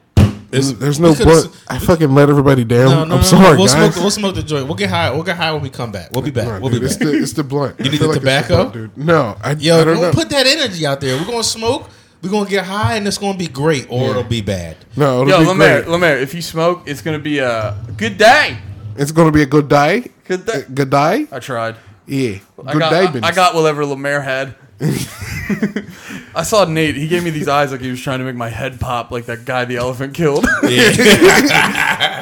[0.52, 1.46] It's- There's no could've blunt.
[1.46, 2.86] s- I fucking let everybody down.
[2.86, 3.26] No, no, no, I'm no.
[3.26, 3.72] sorry, we'll guys.
[3.94, 4.66] Smoke, we'll smoke the joint.
[4.66, 5.10] We'll get high.
[5.10, 6.10] We'll get high when we come back.
[6.12, 6.46] We'll be back.
[6.46, 6.80] Come we'll dude.
[6.80, 7.08] be It's back.
[7.08, 7.78] the, it's the blunt.
[7.78, 8.70] You I need feel the like it's tobacco?
[8.70, 8.96] dude.
[8.98, 10.12] No, I, Yo, I don't don't know.
[10.12, 11.16] put that energy out there.
[11.16, 11.88] We're gonna smoke.
[12.22, 14.76] We're gonna get high, and it's gonna be great, or it'll be bad.
[14.96, 15.90] no, it'll Yo, be Lemaire, great.
[15.90, 18.58] Lemaire, if you smoke, it's gonna be a good day.
[18.96, 20.10] It's gonna be a good day.
[20.28, 20.52] Good day.
[20.52, 21.26] Uh, good day.
[21.32, 21.76] I tried.
[22.06, 22.36] Yeah,
[22.66, 23.20] I good got, day.
[23.22, 24.54] I, I got whatever Lemaire had.
[26.34, 26.96] I saw Nate.
[26.96, 29.26] He gave me these eyes like he was trying to make my head pop, like
[29.26, 30.46] that guy the elephant killed.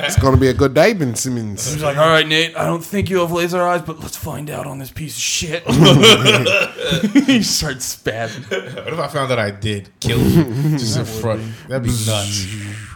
[0.03, 1.72] It's gonna be a good day, Ben Simmons.
[1.72, 2.57] He's like, "All right, Nate.
[2.57, 5.22] I don't think you have laser eyes, but let's find out on this piece of
[5.22, 5.62] shit."
[7.26, 8.51] he starts spazzing.
[8.51, 10.44] What if I found that I did kill you
[10.78, 11.42] just in front?
[11.68, 12.46] That'd be nuts.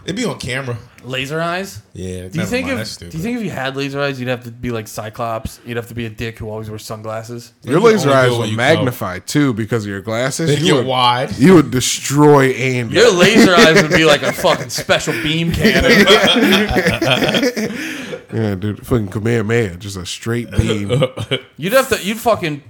[0.04, 0.76] It'd be on camera.
[1.02, 1.82] Laser eyes?
[1.92, 2.28] Yeah.
[2.28, 4.50] Do you think if Do you think if you had laser eyes, you'd have to
[4.50, 5.60] be like Cyclops?
[5.66, 7.52] You'd have to be a dick who always wears sunglasses.
[7.62, 10.48] Your You laser eyes would magnify when you magnified too because of your glasses.
[10.48, 11.36] They You get would, wide.
[11.36, 12.94] you would destroy Andy.
[12.96, 16.06] Your laser eyes would be like a fucking special beam cannon.
[18.32, 20.90] Yeah, dude, fucking Kamehameha, just a straight beam.
[21.56, 22.02] You'd have to.
[22.04, 22.64] You'd fucking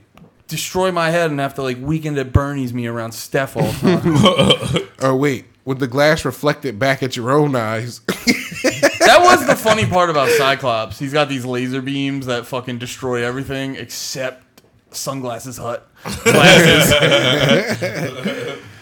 [0.47, 4.81] destroy my head and have to like weekend at Bernie's me around Steph all the
[4.83, 4.89] time.
[5.01, 8.01] oh wait, would the glass reflect it back at your own eyes?
[8.07, 10.99] that was the funny part about Cyclops.
[10.99, 14.45] He's got these laser beams that fucking destroy everything except
[14.91, 15.89] sunglasses hut
[16.25, 16.93] glasses.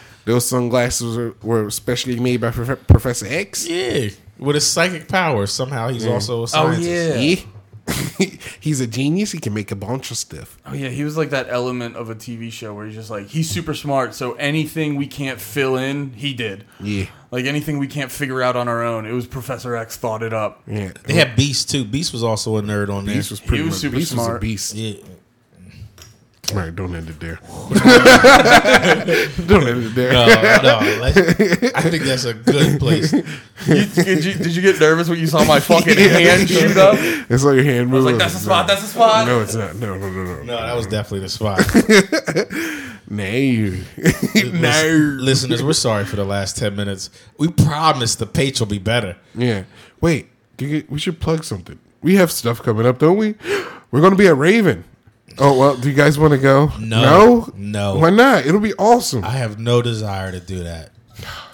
[0.24, 3.66] Those sunglasses were, were specially made by Prof- Professor X.
[3.66, 4.10] Yeah.
[4.38, 6.88] With his psychic powers, somehow he's also a oh scientist.
[6.88, 7.14] yeah.
[7.16, 7.40] Yeah.
[8.60, 9.32] he's a genius.
[9.32, 10.58] He can make a bunch of stuff.
[10.66, 13.26] Oh yeah, he was like that element of a TV show where he's just like
[13.26, 16.64] he's super smart, so anything we can't fill in, he did.
[16.80, 20.22] Yeah, Like anything we can't figure out on our own, it was Professor X thought
[20.22, 20.62] it up.
[20.66, 20.92] yeah.
[21.04, 21.84] They had Beast too.
[21.84, 23.16] Beast was also a nerd on there.
[23.16, 24.74] Beast was pretty was much super Beast was a beast.
[24.74, 24.94] yeah.
[26.52, 27.38] All right, don't end it there.
[29.46, 30.12] don't end it there.
[30.12, 30.98] No, no.
[31.00, 31.16] let's-
[31.74, 33.12] I think that's a good place.
[33.64, 36.94] You- did, you, did you get nervous when you saw my fucking hand shoot up?
[36.98, 38.18] I It's like your hand was moving.
[38.18, 38.66] like, "That's the spot.
[38.66, 39.76] That's the spot." No, it's not.
[39.76, 40.42] No, no, no, no.
[40.42, 41.60] No, that was definitely the spot.
[43.08, 43.22] No.
[43.24, 47.10] Listen- Listeners, we're sorry for the last 10 minutes.
[47.38, 49.16] We promise the page will be better.
[49.34, 49.64] Yeah.
[50.00, 50.28] Wait.
[50.56, 51.78] Do you get, we should plug something.
[52.02, 53.34] We have stuff coming up, don't we?
[53.90, 54.84] We're going to be at Raven.
[55.38, 55.76] Oh well.
[55.76, 56.72] Do you guys want to go?
[56.78, 57.02] No.
[57.02, 57.52] No.
[57.56, 57.96] No.
[57.96, 58.46] Why not?
[58.46, 59.24] It'll be awesome.
[59.24, 60.90] I have no desire to do that.